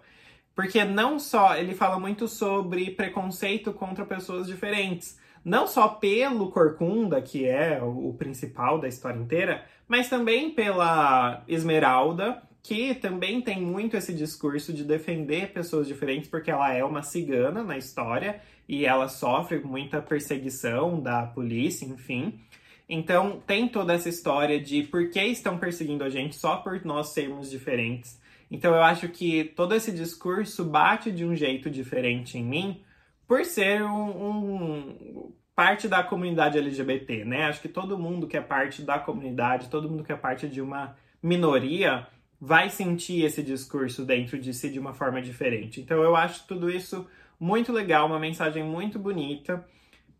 Porque 0.56 0.86
não 0.86 1.20
só 1.20 1.58
ele 1.58 1.76
fala 1.76 2.00
muito 2.00 2.30
sobre 2.30 2.92
preconceito 2.92 3.74
contra 3.74 4.06
pessoas 4.06 4.48
diferentes, 4.48 5.20
não 5.44 5.68
só 5.68 5.90
pelo 5.90 6.50
Corcunda, 6.50 7.22
que 7.22 7.46
é 7.46 7.82
o 7.84 8.16
principal 8.18 8.80
da 8.80 8.88
história 8.88 9.20
inteira, 9.20 9.66
mas 9.86 10.08
também 10.08 10.52
pela 10.52 11.44
Esmeralda, 11.46 12.42
que 12.68 12.94
também 12.94 13.42
tem 13.42 13.62
muito 13.62 13.96
esse 13.96 14.14
discurso 14.14 14.74
de 14.74 14.84
defender 14.84 15.54
pessoas 15.54 15.88
diferentes, 15.88 16.30
porque 16.30 16.52
ela 16.52 16.74
é 16.74 16.84
uma 16.84 17.02
cigana 17.02 17.64
na 17.64 17.78
história 17.78 18.42
e 18.68 18.86
ela 18.86 19.08
sofre 19.08 19.60
muita 19.60 20.02
perseguição 20.02 21.00
da 21.00 21.26
polícia, 21.26 21.86
enfim. 21.86 22.42
Então 22.90 23.42
tem 23.48 23.70
toda 23.70 23.94
essa 23.94 24.10
história 24.10 24.60
de 24.60 24.84
por 24.84 25.10
que 25.10 25.22
estão 25.22 25.58
perseguindo 25.58 26.04
a 26.04 26.10
gente 26.10 26.36
só 26.36 26.58
por 26.58 26.84
nós 26.84 27.14
sermos 27.14 27.50
diferentes. 27.50 28.22
Então 28.52 28.76
eu 28.76 28.84
acho 28.84 29.08
que 29.08 29.46
todo 29.46 29.74
esse 29.74 29.94
discurso 29.94 30.66
bate 30.66 31.10
de 31.10 31.24
um 31.24 31.34
jeito 31.34 31.70
diferente 31.70 32.38
em 32.38 32.44
mim 32.44 32.84
por 33.26 33.46
ser 33.46 33.82
um, 33.82 34.28
um 34.28 35.34
parte 35.56 35.88
da 35.88 36.04
comunidade 36.04 36.58
LGBT, 36.58 37.24
né? 37.24 37.46
Acho 37.46 37.62
que 37.62 37.70
todo 37.70 37.98
mundo 37.98 38.28
que 38.28 38.36
é 38.36 38.42
parte 38.42 38.82
da 38.82 39.00
comunidade, 39.00 39.70
todo 39.70 39.90
mundo 39.90 40.04
que 40.04 40.12
é 40.12 40.18
parte 40.18 40.50
de 40.50 40.60
uma 40.60 40.98
minoria 41.24 42.06
vai 42.40 42.70
sentir 42.70 43.24
esse 43.24 43.42
discurso 43.42 44.06
dentro 44.06 44.40
de 44.40 44.54
si 44.54 44.70
de 44.70 44.80
uma 44.80 44.94
forma 44.94 45.22
diferente. 45.22 45.82
Então 45.82 46.02
eu 46.02 46.16
acho 46.16 46.46
tudo 46.48 46.70
isso 46.70 47.08
muito 47.40 47.72
legal, 47.72 48.08
uma 48.08 48.20
mensagem 48.20 48.64
muito 48.64 49.00
bonita. 49.00 49.66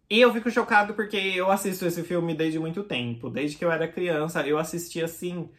E 0.10 0.22
eu 0.22 0.34
fico 0.34 0.50
chocado 0.50 0.94
porque 0.94 1.18
eu 1.18 1.52
assisto 1.52 1.86
esse 1.86 2.02
filme 2.04 2.34
desde 2.34 2.60
muito 2.60 2.84
tempo. 2.84 3.30
Desde 3.30 3.58
que 3.58 3.66
eu 3.66 3.72
era 3.72 3.88
criança, 3.88 4.46
eu 4.48 4.58
assistia 4.58 5.06
assim, 5.06 5.50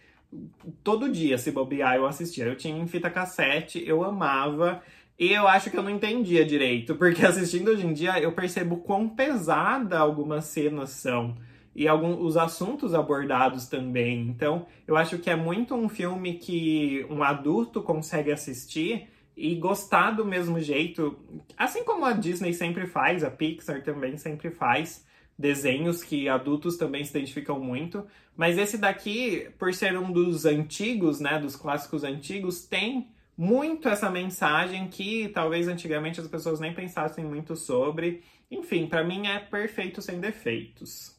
todo 0.83 1.11
dia, 1.11 1.37
se 1.37 1.51
bobear, 1.51 1.97
eu 1.97 2.07
assistia. 2.07 2.45
Eu 2.45 2.57
tinha 2.57 2.77
em 2.77 2.87
fita 2.87 3.11
cassete, 3.11 3.83
eu 3.87 4.03
amava. 4.03 4.83
E 5.19 5.33
eu 5.33 5.47
acho 5.47 5.71
que 5.71 5.77
eu 5.77 5.83
não 5.83 5.91
entendia 5.91 6.45
direito, 6.47 6.95
porque 6.95 7.25
assistindo 7.27 7.69
hoje 7.69 7.87
em 7.87 7.93
dia 7.93 8.19
eu 8.21 8.33
percebo 8.33 8.79
quão 8.79 9.09
pesada 9.09 9.99
algumas 9.99 10.45
cenas 10.47 10.91
são 10.91 11.37
e 11.75 11.87
alguns 11.87 12.19
os 12.21 12.37
assuntos 12.37 12.95
abordados 12.95 13.67
também. 13.67 14.29
Então, 14.29 14.67
eu 14.87 14.97
acho 14.97 15.19
que 15.19 15.31
é 15.31 15.37
muito 15.37 15.75
um 15.75 15.89
filme 15.89 16.35
que 16.35 17.07
um 17.09 17.23
adulto 17.23 17.83
consegue 17.83 18.33
assistir 18.33 19.09
e 19.37 19.55
gostar 19.55 20.11
do 20.11 20.25
mesmo 20.25 20.61
jeito, 20.61 21.17
assim 21.57 21.85
como 21.85 22.05
a 22.05 22.13
Disney 22.13 22.53
sempre 22.53 22.87
faz, 22.87 23.23
a 23.23 23.31
Pixar 23.31 23.83
também 23.83 24.17
sempre 24.17 24.51
faz 24.51 25.07
desenhos 25.39 26.03
que 26.03 26.29
adultos 26.29 26.77
também 26.77 27.05
se 27.05 27.11
identificam 27.11 27.61
muito, 27.61 28.05
mas 28.37 28.59
esse 28.59 28.77
daqui, 28.77 29.49
por 29.57 29.73
ser 29.73 29.97
um 29.97 30.11
dos 30.11 30.45
antigos, 30.45 31.21
né, 31.21 31.39
dos 31.39 31.55
clássicos 31.55 32.03
antigos, 32.03 32.67
tem 32.67 33.09
muito 33.37 33.89
essa 33.89 34.11
mensagem 34.11 34.89
que 34.89 35.29
talvez 35.29 35.69
antigamente 35.69 36.21
as 36.21 36.27
pessoas 36.27 36.59
nem 36.59 36.75
pensassem 36.75 37.25
muito 37.25 37.55
sobre. 37.55 38.25
Enfim, 38.51 38.89
para 38.89 39.05
mim 39.05 39.29
é 39.29 39.39
perfeito 39.39 40.03
sem 40.03 40.19
defeitos. 40.19 41.18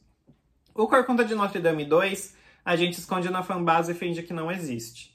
O 0.79 0.87
Corcunda 0.87 1.25
de 1.25 1.35
Notre 1.35 1.59
Dame 1.59 1.83
2, 1.83 2.37
a 2.63 2.73
gente 2.77 2.97
esconde 2.97 3.29
na 3.29 3.43
fanbase 3.43 3.91
e 3.91 3.95
finge 3.95 4.23
que 4.23 4.31
não 4.31 4.49
existe. 4.49 5.13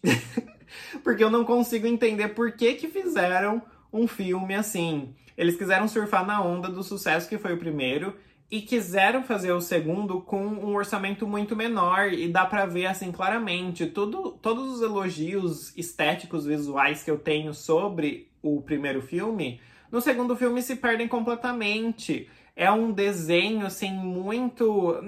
Porque 1.02 1.24
eu 1.24 1.30
não 1.30 1.42
consigo 1.42 1.86
entender 1.86 2.28
por 2.34 2.52
que 2.52 2.74
que 2.74 2.86
fizeram 2.86 3.62
um 3.90 4.06
filme 4.06 4.54
assim. 4.54 5.14
Eles 5.34 5.56
quiseram 5.56 5.88
surfar 5.88 6.26
na 6.26 6.42
onda 6.44 6.68
do 6.68 6.82
sucesso 6.82 7.26
que 7.30 7.38
foi 7.38 7.54
o 7.54 7.56
primeiro 7.56 8.14
e 8.50 8.60
quiseram 8.60 9.24
fazer 9.24 9.52
o 9.52 9.60
segundo 9.62 10.20
com 10.20 10.44
um 10.44 10.74
orçamento 10.76 11.26
muito 11.26 11.56
menor 11.56 12.12
e 12.12 12.28
dá 12.28 12.44
para 12.44 12.66
ver 12.66 12.84
assim 12.84 13.10
claramente 13.10 13.86
tudo, 13.86 14.32
todos 14.42 14.70
os 14.70 14.82
elogios 14.82 15.74
estéticos 15.78 16.44
visuais 16.44 17.02
que 17.02 17.10
eu 17.10 17.18
tenho 17.18 17.54
sobre 17.54 18.28
o 18.42 18.60
primeiro 18.60 19.00
filme, 19.00 19.62
no 19.90 20.02
segundo 20.02 20.36
filme 20.36 20.60
se 20.60 20.76
perdem 20.76 21.08
completamente. 21.08 22.28
É 22.54 22.70
um 22.70 22.92
desenho 22.92 23.64
assim 23.64 23.90
muito 23.90 25.00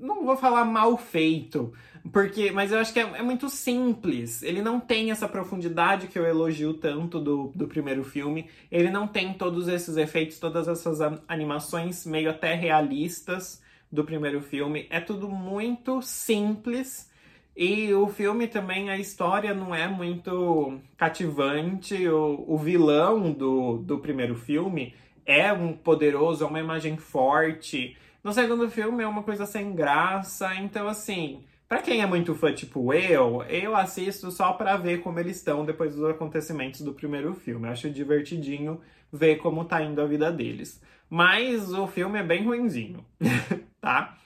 não 0.00 0.24
vou 0.24 0.36
falar 0.36 0.64
mal 0.64 0.96
feito, 0.96 1.72
porque, 2.12 2.50
mas 2.50 2.72
eu 2.72 2.78
acho 2.78 2.92
que 2.92 3.00
é, 3.00 3.02
é, 3.02 3.22
muito 3.22 3.48
simples. 3.48 4.42
Ele 4.42 4.62
não 4.62 4.80
tem 4.80 5.10
essa 5.10 5.28
profundidade 5.28 6.08
que 6.08 6.18
eu 6.18 6.24
elogio 6.24 6.74
tanto 6.74 7.20
do, 7.20 7.52
do 7.54 7.68
primeiro 7.68 8.02
filme. 8.02 8.48
Ele 8.70 8.90
não 8.90 9.06
tem 9.06 9.34
todos 9.34 9.68
esses 9.68 9.96
efeitos, 9.96 10.38
todas 10.38 10.66
essas 10.66 10.98
animações 11.28 12.06
meio 12.06 12.30
até 12.30 12.54
realistas 12.54 13.62
do 13.92 14.02
primeiro 14.02 14.40
filme. 14.40 14.86
É 14.88 15.00
tudo 15.00 15.28
muito 15.28 16.00
simples. 16.00 17.10
E 17.54 17.92
o 17.92 18.08
filme 18.08 18.46
também, 18.48 18.88
a 18.88 18.96
história 18.96 19.52
não 19.52 19.74
é 19.74 19.86
muito 19.86 20.80
cativante. 20.96 22.08
O, 22.08 22.44
o 22.48 22.56
vilão 22.56 23.30
do, 23.30 23.76
do 23.78 23.98
primeiro 23.98 24.34
filme 24.34 24.94
é 25.26 25.52
um 25.52 25.74
poderoso, 25.74 26.44
é 26.44 26.46
uma 26.46 26.60
imagem 26.60 26.96
forte. 26.96 27.96
No 28.22 28.32
segundo 28.32 28.70
filme 28.70 29.02
é 29.02 29.06
uma 29.06 29.22
coisa 29.22 29.46
sem 29.46 29.74
graça. 29.74 30.54
Então, 30.56 30.86
assim, 30.88 31.42
para 31.66 31.80
quem 31.80 32.02
é 32.02 32.06
muito 32.06 32.34
fã, 32.34 32.52
tipo 32.52 32.92
eu, 32.92 33.42
eu 33.44 33.74
assisto 33.74 34.30
só 34.30 34.52
para 34.52 34.76
ver 34.76 35.00
como 35.02 35.18
eles 35.18 35.36
estão 35.36 35.64
depois 35.64 35.94
dos 35.94 36.04
acontecimentos 36.04 36.82
do 36.82 36.92
primeiro 36.92 37.32
filme. 37.34 37.66
Eu 37.66 37.72
acho 37.72 37.88
divertidinho 37.90 38.80
ver 39.12 39.36
como 39.36 39.64
tá 39.64 39.82
indo 39.82 40.00
a 40.00 40.06
vida 40.06 40.30
deles. 40.30 40.82
Mas 41.08 41.72
o 41.72 41.86
filme 41.86 42.18
é 42.18 42.22
bem 42.22 42.44
ruinzinho, 42.44 43.04
tá? 43.80 44.16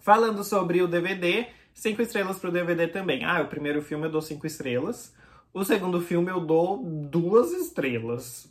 Falando 0.00 0.42
sobre 0.42 0.82
o 0.82 0.88
DVD, 0.88 1.46
cinco 1.72 2.02
estrelas 2.02 2.38
pro 2.38 2.50
DVD 2.50 2.88
também. 2.88 3.24
Ah, 3.24 3.40
o 3.42 3.48
primeiro 3.48 3.80
filme 3.80 4.06
eu 4.06 4.10
dou 4.10 4.20
cinco 4.20 4.46
estrelas. 4.46 5.14
O 5.52 5.64
segundo 5.64 6.00
filme 6.00 6.30
eu 6.30 6.40
dou 6.40 6.78
duas 6.78 7.52
estrelas. 7.52 8.49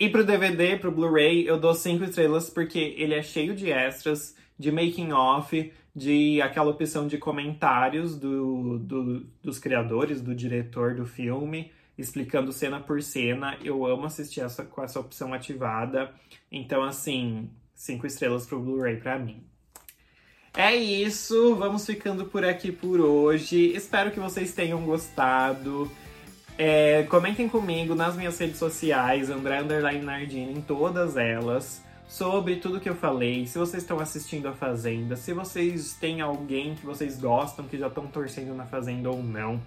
E 0.00 0.08
pro 0.08 0.24
DVD, 0.24 0.78
pro 0.78 0.90
Blu-ray, 0.90 1.46
eu 1.46 1.60
dou 1.60 1.74
cinco 1.74 2.04
estrelas 2.04 2.48
porque 2.48 2.94
ele 2.96 3.12
é 3.12 3.22
cheio 3.22 3.54
de 3.54 3.70
extras, 3.70 4.34
de 4.58 4.72
making 4.72 5.12
off, 5.12 5.70
de 5.94 6.40
aquela 6.40 6.70
opção 6.70 7.06
de 7.06 7.18
comentários 7.18 8.18
do, 8.18 8.78
do, 8.78 9.26
dos 9.42 9.58
criadores, 9.58 10.22
do 10.22 10.34
diretor 10.34 10.94
do 10.94 11.04
filme, 11.04 11.70
explicando 11.98 12.50
cena 12.50 12.80
por 12.80 13.02
cena. 13.02 13.58
Eu 13.62 13.84
amo 13.84 14.06
assistir 14.06 14.40
essa, 14.40 14.64
com 14.64 14.82
essa 14.82 14.98
opção 14.98 15.34
ativada. 15.34 16.14
Então, 16.50 16.82
assim, 16.82 17.50
cinco 17.74 18.06
estrelas 18.06 18.46
pro 18.46 18.58
Blu-ray 18.58 18.96
pra 18.96 19.18
mim. 19.18 19.44
É 20.56 20.74
isso, 20.74 21.54
vamos 21.56 21.84
ficando 21.84 22.24
por 22.24 22.42
aqui 22.42 22.72
por 22.72 23.00
hoje. 23.00 23.72
Espero 23.76 24.10
que 24.10 24.18
vocês 24.18 24.54
tenham 24.54 24.82
gostado. 24.82 25.90
É, 26.62 27.04
comentem 27.04 27.48
comigo 27.48 27.94
nas 27.94 28.14
minhas 28.14 28.38
redes 28.38 28.58
sociais, 28.58 29.30
André 29.30 29.60
Underline 29.60 30.04
Nardini, 30.04 30.52
em 30.52 30.60
todas 30.60 31.16
elas 31.16 31.82
sobre 32.06 32.56
tudo 32.56 32.78
que 32.78 32.90
eu 32.90 32.94
falei, 32.94 33.46
se 33.46 33.56
vocês 33.56 33.82
estão 33.82 33.98
assistindo 33.98 34.46
a 34.46 34.52
Fazenda, 34.52 35.16
se 35.16 35.32
vocês 35.32 35.94
têm 35.94 36.20
alguém 36.20 36.74
que 36.74 36.84
vocês 36.84 37.18
gostam, 37.18 37.64
que 37.64 37.78
já 37.78 37.86
estão 37.86 38.06
torcendo 38.08 38.54
na 38.54 38.66
Fazenda 38.66 39.08
ou 39.08 39.22
não. 39.22 39.58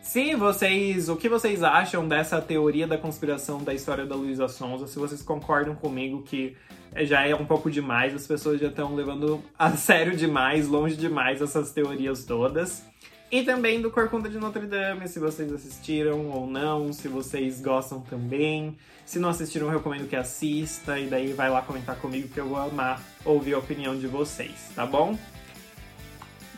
Se 0.00 0.36
vocês, 0.36 1.08
o 1.08 1.16
que 1.16 1.28
vocês 1.28 1.64
acham 1.64 2.06
dessa 2.06 2.40
teoria 2.40 2.86
da 2.86 2.96
conspiração 2.96 3.64
da 3.64 3.74
história 3.74 4.06
da 4.06 4.14
Luísa 4.14 4.46
Sonza, 4.46 4.86
se 4.86 5.00
vocês 5.00 5.22
concordam 5.22 5.74
comigo 5.74 6.22
que 6.22 6.56
já 6.94 7.26
é 7.26 7.34
um 7.34 7.44
pouco 7.44 7.68
demais, 7.68 8.14
as 8.14 8.24
pessoas 8.24 8.60
já 8.60 8.68
estão 8.68 8.94
levando 8.94 9.42
a 9.58 9.72
sério 9.76 10.16
demais, 10.16 10.68
longe 10.68 10.94
demais 10.94 11.42
essas 11.42 11.72
teorias 11.72 12.24
todas. 12.24 12.84
E 13.30 13.42
também 13.42 13.80
do 13.80 13.90
Corcunda 13.90 14.28
de 14.28 14.38
Notre 14.38 14.66
Dame, 14.66 15.08
se 15.08 15.18
vocês 15.18 15.52
assistiram 15.52 16.30
ou 16.30 16.46
não, 16.46 16.92
se 16.92 17.08
vocês 17.08 17.60
gostam 17.60 18.00
também. 18.00 18.76
Se 19.04 19.18
não 19.18 19.28
assistiram, 19.28 19.68
recomendo 19.68 20.08
que 20.08 20.16
assista 20.16 20.98
e 20.98 21.06
daí 21.06 21.32
vai 21.32 21.50
lá 21.50 21.60
comentar 21.62 21.96
comigo 21.96 22.28
que 22.28 22.38
eu 22.38 22.48
vou 22.48 22.58
amar 22.58 23.02
ouvir 23.24 23.54
a 23.54 23.58
opinião 23.58 23.96
de 23.96 24.06
vocês, 24.06 24.70
tá 24.74 24.86
bom? 24.86 25.18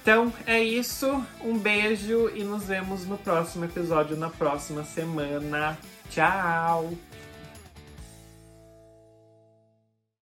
Então 0.02 0.32
é 0.46 0.62
isso, 0.62 1.22
um 1.42 1.58
beijo 1.58 2.30
e 2.34 2.42
nos 2.42 2.64
vemos 2.64 3.06
no 3.06 3.18
próximo 3.18 3.64
episódio 3.64 4.16
na 4.16 4.30
próxima 4.30 4.84
semana. 4.84 5.76
Tchau! 6.10 7.07